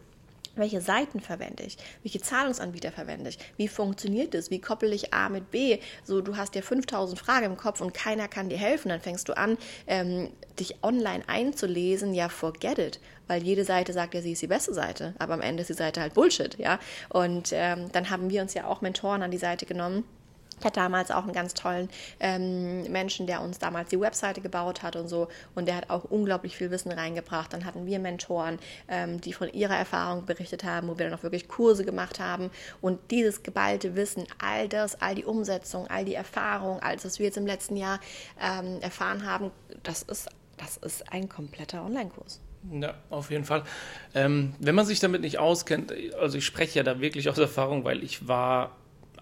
Welche 0.59 0.81
Seiten 0.81 1.21
verwende 1.21 1.63
ich? 1.63 1.77
Welche 2.03 2.21
Zahlungsanbieter 2.21 2.93
verwende 2.93 3.31
ich? 3.31 3.39
Wie 3.57 3.69
funktioniert 3.69 4.35
das? 4.35 4.51
Wie 4.51 4.61
koppel 4.61 4.93
ich 4.93 5.15
A 5.15 5.29
mit 5.29 5.51
B? 5.51 5.79
So, 6.05 6.21
du 6.21 6.37
hast 6.37 6.55
ja 6.55 6.63
5000 6.63 7.19
Fragen 7.19 7.47
im 7.47 7.57
Kopf 7.57 7.81
und 7.81 7.95
keiner 7.95 8.29
kann 8.29 8.49
dir 8.49 8.59
helfen. 8.59 8.89
Dann 8.89 9.01
fängst 9.01 9.29
du 9.29 9.37
an, 9.37 9.59
ähm, 9.87 10.31
dich 10.59 10.83
online 10.83 11.23
einzulesen. 11.29 12.15
Ja, 12.15 12.29
forget 12.29 12.79
it. 12.79 13.01
Weil 13.27 13.43
jede 13.43 13.65
Seite 13.65 13.93
sagt 13.93 14.15
ja, 14.15 14.23
sie 14.23 14.33
ist 14.33 14.43
die 14.43 14.47
beste 14.47 14.75
Seite. 14.75 15.15
Aber 15.19 15.35
am 15.35 15.43
Ende 15.43 15.61
ist 15.61 15.69
die 15.69 15.75
Seite 15.75 16.01
halt 16.01 16.15
Bullshit, 16.15 16.59
ja. 16.59 16.79
Und 17.09 17.51
ähm, 17.53 17.93
dann 17.93 18.11
haben 18.11 18.31
wir 18.31 18.43
uns 18.43 18.55
ja 18.55 18.67
auch 18.67 18.81
Mentoren 18.81 19.23
an 19.23 19.31
die 19.31 19.39
Seite 19.39 19.67
genommen. 19.67 20.05
Ich 20.59 20.65
hatte 20.65 20.81
damals 20.81 21.11
auch 21.11 21.25
einen 21.25 21.33
ganz 21.33 21.55
tollen 21.55 21.89
ähm, 22.21 22.83
Menschen, 22.91 23.27
der 23.27 23.43
uns 23.43 23.59
damals 23.59 23.91
die 23.91 24.01
Webseite 24.01 24.41
gebaut 24.41 24.83
hat 24.83 24.97
und 24.97 25.09
so. 25.09 25.29
Und 25.55 25.67
der 25.67 25.77
hat 25.77 25.91
auch 25.91 26.05
unglaublich 26.05 26.57
viel 26.57 26.71
Wissen 26.71 26.93
reingebracht. 26.93 27.53
Dann 27.53 27.65
hatten 27.65 27.87
wir 27.87 27.99
Mentoren, 27.99 28.59
ähm, 28.89 29.21
die 29.21 29.33
von 29.33 29.53
ihrer 29.53 29.77
Erfahrung 29.77 30.27
berichtet 30.27 30.65
haben, 30.65 30.89
wo 30.89 30.99
wir 30.99 31.09
dann 31.09 31.19
auch 31.19 31.23
wirklich 31.23 31.49
Kurse 31.49 31.85
gemacht 31.85 32.21
haben. 32.21 32.51
Und 32.81 32.99
dieses 33.11 33.43
geballte 33.43 33.97
Wissen, 33.97 34.27
all 34.39 34.69
das, 34.69 35.01
all 35.01 35.15
die 35.15 35.25
Umsetzung, 35.25 35.87
all 35.89 36.05
die 36.05 36.15
Erfahrung, 36.15 36.81
alles, 36.81 37.05
was 37.05 37.19
wir 37.19 37.27
jetzt 37.27 37.39
im 37.39 37.47
letzten 37.47 37.77
Jahr 37.77 38.01
ähm, 38.41 38.81
erfahren 38.81 39.25
haben, 39.25 39.51
das 39.83 40.03
ist, 40.03 40.29
das 40.57 40.77
ist 40.77 41.13
ein 41.13 41.29
kompletter 41.29 41.85
Online-Kurs. 41.85 42.41
Ja, 42.73 42.95
auf 43.11 43.31
jeden 43.31 43.45
Fall. 43.45 43.63
Ähm, 44.15 44.55
wenn 44.59 44.75
man 44.75 44.85
sich 44.85 45.01
damit 45.01 45.21
nicht 45.21 45.39
auskennt, 45.39 45.93
also 46.19 46.39
ich 46.39 46.45
spreche 46.45 46.81
ja 46.81 46.83
da 46.83 47.01
wirklich 47.01 47.29
aus 47.29 47.39
Erfahrung, 47.39 47.85
weil 47.85 48.03
ich 48.03 48.27
war 48.27 48.77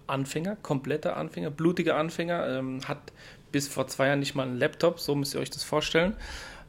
Anfänger, 0.07 0.57
kompletter 0.57 1.17
Anfänger, 1.17 1.51
blutiger 1.51 1.95
Anfänger, 1.97 2.47
ähm, 2.57 2.87
hat 2.87 3.11
bis 3.51 3.67
vor 3.67 3.87
zwei 3.87 4.07
Jahren 4.07 4.19
nicht 4.19 4.35
mal 4.35 4.43
einen 4.43 4.57
Laptop, 4.57 4.99
so 4.99 5.15
müsst 5.15 5.35
ihr 5.35 5.41
euch 5.41 5.49
das 5.49 5.63
vorstellen. 5.63 6.15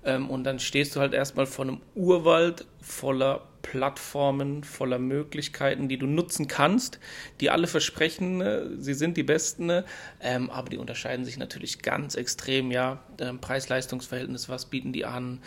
Ähm, 0.05 0.31
und 0.31 0.45
dann 0.45 0.59
stehst 0.59 0.95
du 0.95 1.01
halt 1.01 1.13
erstmal 1.13 1.47
vor 1.47 1.65
einem 1.65 1.81
Urwald 1.95 2.67
voller 2.81 3.49
Plattformen, 3.63 4.65
voller 4.65 4.99
Möglichkeiten, 4.99 5.89
die 5.89 5.99
du 5.99 6.07
nutzen 6.07 6.49
kannst, 6.49 7.01
die 7.41 7.51
alle 7.51 7.67
versprechen, 7.67 8.41
äh, 8.41 8.63
sie 8.79 8.95
sind 8.95 9.17
die 9.17 9.25
besten, 9.25 9.69
äh, 9.69 9.83
ähm, 10.21 10.49
aber 10.51 10.71
die 10.71 10.79
unterscheiden 10.79 11.25
sich 11.25 11.37
natürlich 11.39 11.83
ganz 11.83 12.15
extrem, 12.15 12.71
ja. 12.71 13.01
Ähm, 13.21 13.41
Preis-Leistungs-Verhältnis, 13.41 14.49
was 14.49 14.67
bieten 14.67 14.93
die 14.93 15.05
an? 15.05 15.41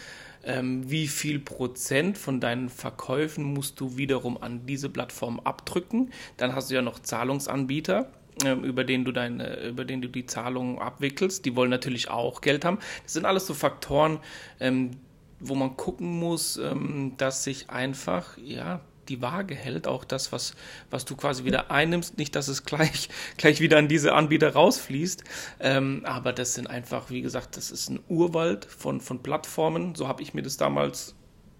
Ähm, 0.43 0.89
wie 0.89 1.07
viel 1.07 1.39
Prozent 1.39 2.17
von 2.17 2.39
deinen 2.39 2.69
Verkäufen 2.69 3.43
musst 3.43 3.79
du 3.79 3.97
wiederum 3.97 4.41
an 4.41 4.65
diese 4.65 4.89
Plattform 4.89 5.39
abdrücken? 5.39 6.11
Dann 6.37 6.55
hast 6.55 6.71
du 6.71 6.75
ja 6.75 6.81
noch 6.81 6.99
Zahlungsanbieter, 6.99 8.11
ähm, 8.43 8.63
über 8.63 8.83
den 8.83 9.05
du 9.05 9.11
deine, 9.11 9.67
über 9.67 9.85
den 9.85 10.01
du 10.01 10.07
die 10.07 10.25
Zahlungen 10.25 10.79
abwickelst. 10.79 11.45
Die 11.45 11.55
wollen 11.55 11.69
natürlich 11.69 12.09
auch 12.09 12.41
Geld 12.41 12.65
haben. 12.65 12.79
Das 13.03 13.13
sind 13.13 13.25
alles 13.25 13.45
so 13.45 13.53
Faktoren, 13.53 14.19
ähm, 14.59 14.91
wo 15.39 15.55
man 15.55 15.77
gucken 15.77 16.19
muss, 16.19 16.57
ähm, 16.57 17.13
dass 17.17 17.43
sich 17.43 17.69
einfach, 17.69 18.37
ja, 18.37 18.81
die 19.11 19.21
Waage 19.21 19.55
hält, 19.55 19.87
auch 19.87 20.05
das, 20.05 20.31
was, 20.31 20.55
was 20.89 21.05
du 21.05 21.15
quasi 21.15 21.43
wieder 21.43 21.69
einnimmst, 21.69 22.17
nicht, 22.17 22.35
dass 22.35 22.47
es 22.47 22.63
gleich, 22.63 23.09
gleich 23.37 23.59
wieder 23.59 23.77
an 23.77 23.87
diese 23.87 24.13
Anbieter 24.13 24.53
rausfließt. 24.53 25.23
Ähm, 25.59 26.03
aber 26.05 26.33
das 26.33 26.53
sind 26.53 26.67
einfach, 26.67 27.09
wie 27.09 27.21
gesagt, 27.21 27.57
das 27.57 27.71
ist 27.71 27.89
ein 27.89 27.99
Urwald 28.07 28.65
von, 28.65 29.01
von 29.01 29.21
Plattformen. 29.21 29.95
So 29.95 30.07
habe 30.07 30.23
ich 30.23 30.33
mir 30.33 30.41
das 30.41 30.57
damals 30.57 31.15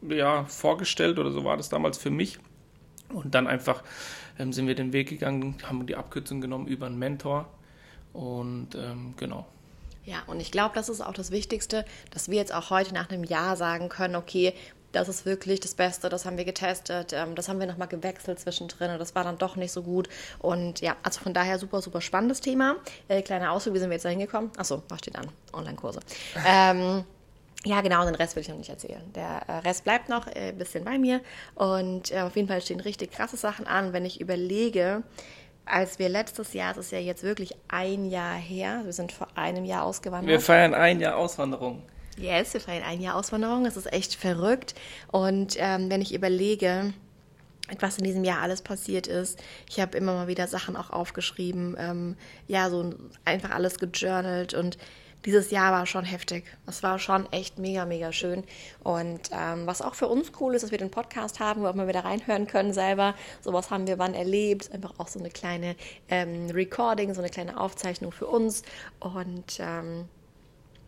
ja, 0.08 0.46
vorgestellt 0.46 1.20
oder 1.20 1.32
so 1.32 1.44
war 1.44 1.58
das 1.58 1.70
damals 1.70 1.98
für 1.98 2.10
mich. 2.10 2.40
Und 3.10 3.36
dann 3.36 3.48
einfach 3.48 3.84
ähm, 4.40 4.54
sind 4.54 4.68
wir 4.68 4.76
den 4.76 4.94
Weg 4.94 5.10
gegangen, 5.10 5.58
haben 5.64 5.86
die 5.86 5.96
Abkürzung 5.96 6.40
genommen 6.40 6.68
über 6.68 6.86
einen 6.86 6.98
Mentor. 6.98 7.50
Und 8.14 8.76
ähm, 8.76 9.14
genau. 9.18 9.46
Ja, 10.06 10.24
und 10.28 10.40
ich 10.40 10.52
glaube, 10.52 10.74
das 10.74 10.90
ist 10.90 11.02
auch 11.02 11.14
das 11.14 11.32
Wichtigste, 11.32 11.86
dass 12.10 12.30
wir 12.30 12.38
jetzt 12.38 12.54
auch 12.54 12.70
heute 12.72 12.94
nach 12.94 13.10
einem 13.10 13.24
Jahr 13.24 13.56
sagen 13.56 13.90
können, 13.90 14.16
okay, 14.16 14.54
das 14.92 15.10
ist 15.10 15.26
wirklich 15.26 15.60
das 15.60 15.74
Beste, 15.74 16.10
das 16.10 16.26
haben 16.26 16.38
wir 16.38 16.46
getestet, 16.46 17.14
ähm, 17.14 17.36
das 17.36 17.50
haben 17.50 17.60
wir 17.60 17.68
nochmal 17.68 17.88
gewechselt 17.88 18.40
zwischendrin 18.40 18.92
und 18.92 19.00
das 19.00 19.16
war 19.16 19.24
dann 19.24 19.38
doch 19.38 19.56
nicht 19.56 19.72
so 19.72 19.84
gut. 19.84 20.10
Und 20.40 20.82
ja, 20.82 20.96
also 21.04 21.20
von 21.20 21.34
daher 21.34 21.60
super, 21.60 21.82
super 21.82 22.02
spannendes 22.02 22.42
Thema. 22.42 22.76
Äh, 23.08 23.22
kleiner 23.22 23.52
Ausflug, 23.52 23.76
wie 23.76 23.80
sind 23.80 23.90
wir 23.90 23.96
jetzt 23.96 24.06
da 24.06 24.10
hingekommen? 24.10 24.52
Achso, 24.58 24.84
was 24.90 25.00
steht 25.00 25.16
an? 25.16 25.28
Online-Kurse. 25.54 26.00
Ähm, 26.46 27.04
ja, 27.64 27.82
genau, 27.82 28.04
den 28.06 28.16
Rest 28.16 28.36
will 28.36 28.42
ich 28.42 28.50
noch 28.50 28.58
nicht 28.58 28.70
erzählen. 28.70 29.02
Der 29.14 29.44
äh, 29.48 29.58
Rest 29.60 29.84
bleibt 29.84 30.10
noch 30.10 30.28
ein 30.28 30.36
äh, 30.36 30.52
bisschen 30.52 30.84
bei 30.84 30.98
mir 30.98 31.22
und 31.56 32.12
äh, 32.12 32.22
auf 32.22 32.36
jeden 32.36 32.48
Fall 32.48 32.62
stehen 32.62 32.80
richtig 32.80 33.12
krasse 33.12 33.38
Sachen 33.38 33.68
an, 33.68 33.94
wenn 33.94 34.06
ich 34.06 34.20
überlege, 34.20 35.04
als 35.66 36.00
wir 36.00 36.10
letztes 36.10 36.54
Jahr, 36.54 36.74
das 36.74 36.86
ist 36.86 36.92
ja 36.92 37.00
jetzt 37.00 37.24
wirklich 37.24 37.56
ein 37.68 38.06
Jahr 38.06 38.36
her, 38.36 38.82
wir 38.84 38.94
sind 38.94 39.12
vor 39.12 39.28
einem 39.36 39.64
Jahr 39.64 39.84
ausgewandert. 39.84 40.28
Wir 40.28 40.40
feiern 40.40 40.74
ein 40.74 41.00
Jahr 41.00 41.16
Auswanderung. 41.16 41.84
Yes, 42.22 42.54
wir 42.54 42.62
feiern 42.62 42.84
ein 42.84 43.02
Jahr 43.02 43.16
Auswanderung. 43.16 43.64
Das 43.64 43.78
ist 43.78 43.92
echt 43.92 44.16
verrückt. 44.16 44.76
Und 45.12 45.56
ähm, 45.58 45.90
wenn 45.90 46.02
ich 46.02 46.14
überlege, 46.14 46.94
was 47.80 47.98
in 47.98 48.04
diesem 48.04 48.24
Jahr 48.24 48.42
alles 48.42 48.62
passiert 48.62 49.08
ist, 49.08 49.40
ich 49.68 49.80
habe 49.80 49.98
immer 49.98 50.14
mal 50.14 50.28
wieder 50.28 50.48
Sachen 50.48 50.76
auch 50.76 50.92
aufgeschrieben, 50.92 51.76
ähm, 51.80 52.16
ja, 52.48 52.70
so 52.70 52.94
einfach 53.26 53.50
alles 53.50 53.80
gejournalt 53.80 54.54
und 54.54 54.78
dieses 55.26 55.52
Jahr 55.52 55.72
war 55.72 55.86
schon 55.86 56.04
heftig. 56.04 56.46
Es 56.68 56.84
war 56.84 57.00
schon 57.00 57.32
echt 57.32 57.58
mega, 57.60 57.86
mega 57.86 58.12
schön. 58.12 58.44
Und 58.84 59.30
ähm, 59.32 59.68
was 59.68 59.82
auch 59.82 59.96
für 59.96 60.08
uns 60.08 60.32
cool 60.40 60.56
ist, 60.56 60.64
dass 60.64 60.72
wir 60.72 60.80
den 60.80 60.90
Podcast 60.90 61.40
haben, 61.40 61.62
wo 61.62 61.68
auch 61.68 61.76
mal 61.76 61.88
wieder 61.88 62.06
reinhören 62.06 62.48
können 62.48 62.74
selber. 62.74 63.14
Sowas 63.42 63.70
haben 63.70 63.86
wir 63.86 64.00
wann 64.00 64.16
erlebt. 64.16 64.72
Einfach 64.72 64.94
auch 64.98 65.08
so 65.08 65.20
eine 65.20 65.30
kleine 65.30 65.76
ähm, 66.10 66.50
Recording, 66.50 67.14
so 67.14 67.22
eine 67.22 67.30
kleine 67.30 67.60
Aufzeichnung 67.60 68.12
für 68.12 68.26
uns. 68.26 68.64
Und 69.00 69.60
ähm, 69.60 70.06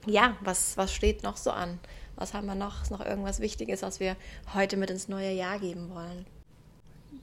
ja, 0.06 0.36
was, 0.42 0.78
was 0.78 0.94
steht 0.94 1.24
noch 1.24 1.38
so 1.38 1.52
an? 1.52 1.80
Was 2.16 2.34
haben 2.34 2.46
wir 2.46 2.56
noch? 2.56 2.84
Ist 2.84 2.92
noch 2.92 3.06
irgendwas 3.06 3.40
Wichtiges, 3.40 3.82
was 3.82 4.00
wir 4.00 4.16
heute 4.54 4.78
mit 4.78 4.90
ins 4.90 5.08
neue 5.08 5.32
Jahr 5.32 5.60
geben 5.60 5.90
wollen? 5.90 6.26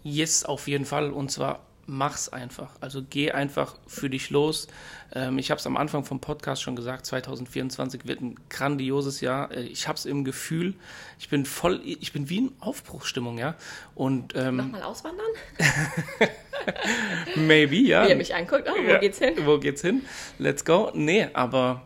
Yes, 0.03 0.45
auf 0.45 0.67
jeden 0.67 0.85
Fall. 0.85 1.11
Und 1.13 1.31
zwar 1.31 1.61
mach's 1.87 2.29
einfach. 2.29 2.71
Also 2.81 3.03
geh 3.09 3.33
einfach 3.33 3.77
für 3.87 4.09
dich 4.09 4.31
los. 4.31 4.69
Ähm, 5.13 5.39
ich 5.39 5.51
habe 5.51 5.59
es 5.59 5.67
am 5.67 5.77
Anfang 5.77 6.05
vom 6.05 6.21
Podcast 6.21 6.63
schon 6.63 6.77
gesagt, 6.77 7.05
2024 7.07 8.07
wird 8.07 8.21
ein 8.21 8.37
grandioses 8.49 9.21
Jahr. 9.21 9.51
Äh, 9.53 9.63
ich 9.63 9.89
habe 9.89 9.97
es 9.97 10.07
im 10.07 10.25
Gefühl, 10.25 10.75
ich 11.19 11.29
bin 11.29 11.45
voll, 11.45 11.81
ich 11.85 12.13
bin 12.13 12.29
wie 12.29 12.39
in 12.39 12.53
Aufbruchsstimmung, 12.61 13.39
ja. 13.39 13.57
Und 13.95 14.35
ähm, 14.37 14.57
Nochmal 14.57 14.83
auswandern? 14.83 15.27
maybe, 17.37 17.77
ja. 17.77 18.07
Wie 18.07 18.11
er 18.11 18.17
mich 18.17 18.35
anguckt, 18.35 18.69
oh, 18.69 18.75
wo 18.77 18.91
Ja, 18.91 18.99
geht's 18.99 19.19
hin? 19.19 19.35
Wo 19.45 19.59
geht's 19.59 19.83
hin? 19.83 20.03
Let's 20.39 20.65
go. 20.65 20.91
Nee, 20.95 21.29
aber 21.33 21.83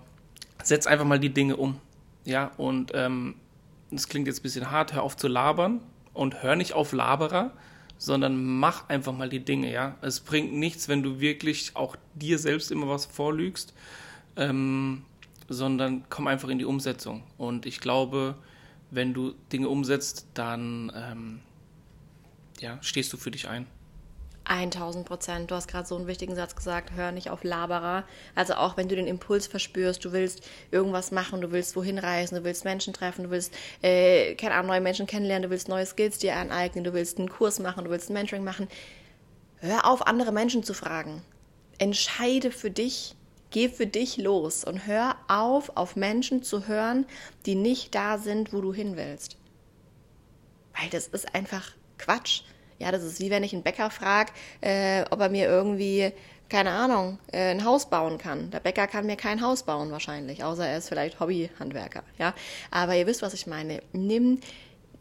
setz 0.67 0.87
einfach 0.87 1.05
mal 1.05 1.19
die 1.21 1.33
Dinge 1.33 1.57
um. 1.57 1.81
Ja, 2.25 2.53
und 2.57 2.93
ähm, 2.95 3.37
das 3.91 4.09
klingt 4.09 4.27
jetzt 4.27 4.41
ein 4.41 4.43
bisschen 4.43 4.71
hart, 4.71 4.95
hör 4.95 5.03
auf 5.03 5.17
zu 5.17 5.29
labern 5.29 5.81
und 6.13 6.43
hör 6.43 6.57
nicht 6.57 6.73
auf 6.73 6.93
Laberer, 6.93 7.53
sondern 7.99 8.43
mach 8.59 8.89
einfach 8.89 9.13
mal 9.13 9.29
die 9.29 9.45
Dinge, 9.45 9.71
ja. 9.73 9.97
Es 10.01 10.21
bringt 10.21 10.53
nichts, 10.53 10.89
wenn 10.89 11.03
du 11.03 11.21
wirklich 11.21 11.73
auch 11.75 11.97
dir 12.15 12.39
selbst 12.39 12.71
immer 12.71 12.89
was 12.89 13.07
vorlügst, 13.07 13.75
ähm, 14.37 15.05
sondern 15.49 16.05
komm 16.09 16.27
einfach 16.27 16.49
in 16.49 16.59
die 16.59 16.65
Umsetzung. 16.65 17.23
Und 17.37 17.67
ich 17.67 17.81
glaube, 17.81 18.37
wenn 18.91 19.15
du 19.15 19.35
Dinge 19.53 19.69
umsetzt, 19.69 20.27
dann 20.35 20.91
ähm, 20.95 21.41
ja, 22.61 22.79
stehst 22.81 23.13
du 23.13 23.17
für 23.17 23.31
dich 23.31 23.49
ein. 23.49 23.67
1000 24.45 25.07
Prozent. 25.07 25.51
Du 25.51 25.55
hast 25.55 25.69
gerade 25.69 25.87
so 25.87 25.97
einen 25.97 26.07
wichtigen 26.07 26.35
Satz 26.35 26.55
gesagt, 26.55 26.93
hör 26.95 27.13
nicht 27.13 27.31
auf 27.31 27.45
Laberer. 27.45 28.05
Also 28.35 28.55
auch 28.55 28.77
wenn 28.77 28.89
du 28.89 28.97
den 28.97 29.07
Impuls 29.07 29.47
verspürst, 29.47 30.05
du 30.05 30.13
willst 30.13 30.43
irgendwas 30.71 31.11
machen, 31.11 31.41
du 31.41 31.51
willst 31.53 31.77
wohin 31.77 31.99
reisen, 31.99 32.37
du 32.37 32.45
willst 32.45 32.65
Menschen 32.65 32.93
treffen, 32.93 33.25
du 33.25 33.31
willst, 33.31 33.53
äh, 33.83 34.35
keine 34.35 34.55
Ahnung, 34.55 34.69
neue 34.69 34.81
Menschen 34.81 35.07
kennenlernen, 35.07 35.45
du 35.45 35.51
willst 35.51 35.69
neue 35.69 35.87
Skills 35.87 36.19
dir 36.19 36.37
aneignen, 36.37 36.85
du 36.85 36.93
willst 36.93 37.19
einen 37.19 37.31
Kurs 37.31 37.59
machen, 37.59 37.85
du 37.85 37.91
willst 37.91 38.11
ein 38.11 38.15
Mentoring 38.15 38.45
machen. 38.45 38.69
Hör 39.59 39.87
auf, 39.87 40.07
andere 40.07 40.33
Menschen 40.33 40.63
zu 40.63 40.75
fragen. 40.75 41.23
Entscheide 41.79 42.51
für 42.51 42.71
dich, 42.71 43.17
geh 43.51 43.69
für 43.69 43.87
dich 43.87 44.17
los 44.19 44.65
und 44.65 44.87
hör 44.87 45.17
auf, 45.29 45.77
auf 45.77 45.97
Menschen 45.97 46.43
zu 46.43 46.69
hören, 46.69 47.07
die 47.47 47.55
nicht 47.55 47.95
da 47.95 48.19
sind, 48.19 48.53
wo 48.53 48.61
du 48.61 48.75
hin 48.75 48.97
willst. 48.97 49.37
Weil 50.79 50.91
das 50.91 51.07
ist 51.07 51.35
einfach 51.35 51.73
Quatsch. 51.99 52.43
Ja, 52.79 52.93
das 52.93 53.03
ist 53.03 53.21
wie 53.21 53.31
wenn 53.31 53.45
ich 53.45 53.53
einen 53.53 53.63
Bäcker 53.63 53.91
frage, 53.91 54.33
äh, 54.61 55.05
ob 55.11 55.21
er 55.21 55.29
mir 55.29 55.47
irgendwie, 55.47 56.13
keine 56.49 56.71
Ahnung, 56.71 57.19
äh, 57.33 57.51
ein 57.51 57.65
Haus 57.65 57.89
bauen 57.89 58.19
kann. 58.19 58.51
Der 58.51 58.61
Bäcker 58.61 58.87
kann 58.87 59.07
mir 59.07 59.17
kein 59.17 59.41
Haus 59.41 59.63
bauen 59.63 59.91
wahrscheinlich, 59.91 60.45
außer 60.45 60.67
er 60.67 60.79
ist 60.79 60.89
vielleicht 60.89 61.21
Hobbyhandwerker. 61.21 62.03
Ja, 62.19 62.35
aber 62.71 62.97
ihr 62.97 63.07
wisst, 63.07 63.23
was 63.23 63.35
ich 63.35 63.47
meine. 63.47 63.81
Nimm 63.93 64.41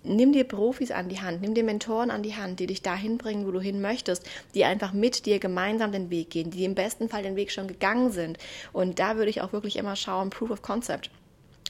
nimm 0.03 0.33
dir 0.33 0.43
Profis 0.43 0.91
an 0.91 1.09
die 1.09 1.21
Hand, 1.21 1.41
nimm 1.41 1.53
dir 1.53 1.63
Mentoren 1.63 2.11
an 2.11 2.23
die 2.23 2.35
Hand, 2.35 2.59
die 2.59 2.67
dich 2.67 2.81
dahin 2.81 3.17
bringen, 3.17 3.45
wo 3.47 3.51
du 3.51 3.61
hin 3.61 3.81
möchtest, 3.81 4.25
die 4.53 4.65
einfach 4.65 4.93
mit 4.93 5.25
dir 5.25 5.39
gemeinsam 5.39 5.91
den 5.91 6.09
Weg 6.09 6.29
gehen, 6.29 6.51
die 6.51 6.65
im 6.65 6.75
besten 6.75 7.09
Fall 7.09 7.23
den 7.23 7.35
Weg 7.35 7.51
schon 7.51 7.67
gegangen 7.67 8.11
sind. 8.11 8.37
Und 8.71 8.99
da 8.99 9.15
würde 9.15 9.29
ich 9.29 9.41
auch 9.41 9.53
wirklich 9.53 9.77
immer 9.77 9.95
schauen, 9.95 10.29
Proof 10.29 10.51
of 10.51 10.61
Concept 10.61 11.09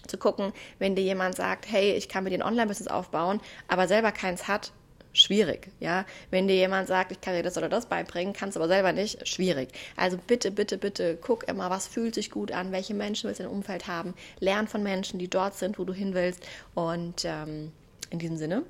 zu 0.07 0.17
gucken, 0.17 0.51
wenn 0.79 0.95
dir 0.95 1.03
jemand 1.03 1.35
sagt, 1.35 1.71
hey, 1.71 1.93
ich 1.93 2.09
kann 2.09 2.23
mir 2.23 2.29
den 2.29 2.43
Online-Business 2.43 2.91
aufbauen, 2.91 3.39
aber 3.67 3.87
selber 3.87 4.11
keins 4.11 4.47
hat, 4.47 4.73
schwierig, 5.13 5.69
ja. 5.79 6.05
Wenn 6.31 6.47
dir 6.47 6.55
jemand 6.55 6.87
sagt, 6.87 7.11
ich 7.11 7.21
kann 7.21 7.35
dir 7.35 7.43
das 7.43 7.57
oder 7.57 7.69
das 7.69 7.85
beibringen, 7.85 8.33
kannst 8.33 8.57
aber 8.57 8.67
selber 8.67 8.91
nicht, 8.91 9.27
schwierig. 9.27 9.69
Also 9.95 10.17
bitte, 10.17 10.51
bitte, 10.51 10.77
bitte, 10.77 11.17
guck 11.21 11.47
immer, 11.47 11.69
was 11.69 11.87
fühlt 11.87 12.15
sich 12.15 12.31
gut 12.31 12.51
an, 12.51 12.71
welche 12.71 12.93
Menschen 12.93 13.27
willst 13.27 13.39
du 13.39 13.45
im 13.45 13.51
Umfeld 13.51 13.87
haben, 13.87 14.13
lern 14.39 14.67
von 14.67 14.83
Menschen, 14.83 15.19
die 15.19 15.29
dort 15.29 15.55
sind, 15.55 15.79
wo 15.79 15.85
du 15.85 15.93
hin 15.93 16.13
willst 16.13 16.45
und 16.73 17.23
ähm, 17.25 17.71
in 18.09 18.19
diesem 18.19 18.37
Sinne, 18.37 18.63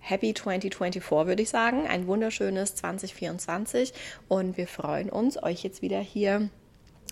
Happy 0.00 0.34
2024 0.34 1.26
würde 1.26 1.42
ich 1.42 1.48
sagen, 1.48 1.86
ein 1.86 2.06
wunderschönes 2.06 2.74
2024 2.74 3.94
und 4.28 4.58
wir 4.58 4.68
freuen 4.68 5.08
uns, 5.08 5.42
euch 5.42 5.64
jetzt 5.64 5.80
wieder 5.80 6.00
hier 6.00 6.50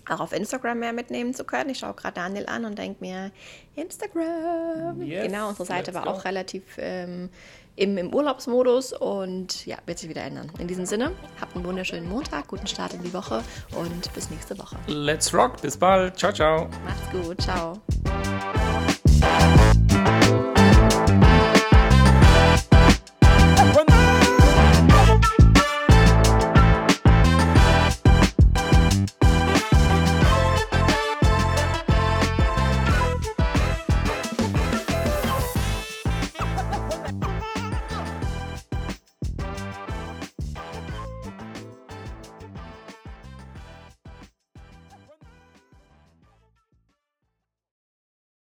auch 0.09 0.19
auf 0.19 0.33
Instagram 0.33 0.79
mehr 0.79 0.93
mitnehmen 0.93 1.33
zu 1.33 1.43
können. 1.43 1.69
Ich 1.69 1.79
schaue 1.79 1.93
gerade 1.93 2.15
Daniel 2.15 2.45
an 2.47 2.65
und 2.65 2.77
denke 2.77 2.97
mir, 3.01 3.31
Instagram. 3.75 5.01
Yes, 5.01 5.27
genau, 5.27 5.49
unsere 5.49 5.65
Seite 5.65 5.93
war 5.93 6.03
go. 6.03 6.09
auch 6.09 6.25
relativ 6.25 6.63
ähm, 6.77 7.29
im, 7.75 7.97
im 7.97 8.13
Urlaubsmodus 8.13 8.93
und 8.93 9.65
ja, 9.65 9.77
wird 9.85 9.99
sich 9.99 10.09
wieder 10.09 10.23
ändern. 10.23 10.51
In 10.59 10.67
diesem 10.67 10.85
Sinne, 10.85 11.11
habt 11.41 11.55
einen 11.55 11.65
wunderschönen 11.65 12.07
Montag, 12.07 12.47
guten 12.47 12.67
Start 12.67 12.93
in 12.93 13.03
die 13.03 13.13
Woche 13.13 13.43
und 13.75 14.13
bis 14.13 14.29
nächste 14.29 14.57
Woche. 14.59 14.75
Let's 14.87 15.33
rock. 15.33 15.61
Bis 15.61 15.77
bald. 15.77 16.17
Ciao, 16.17 16.31
ciao. 16.31 16.69
Macht's 16.85 17.11
gut, 17.11 17.41
ciao. 17.41 17.81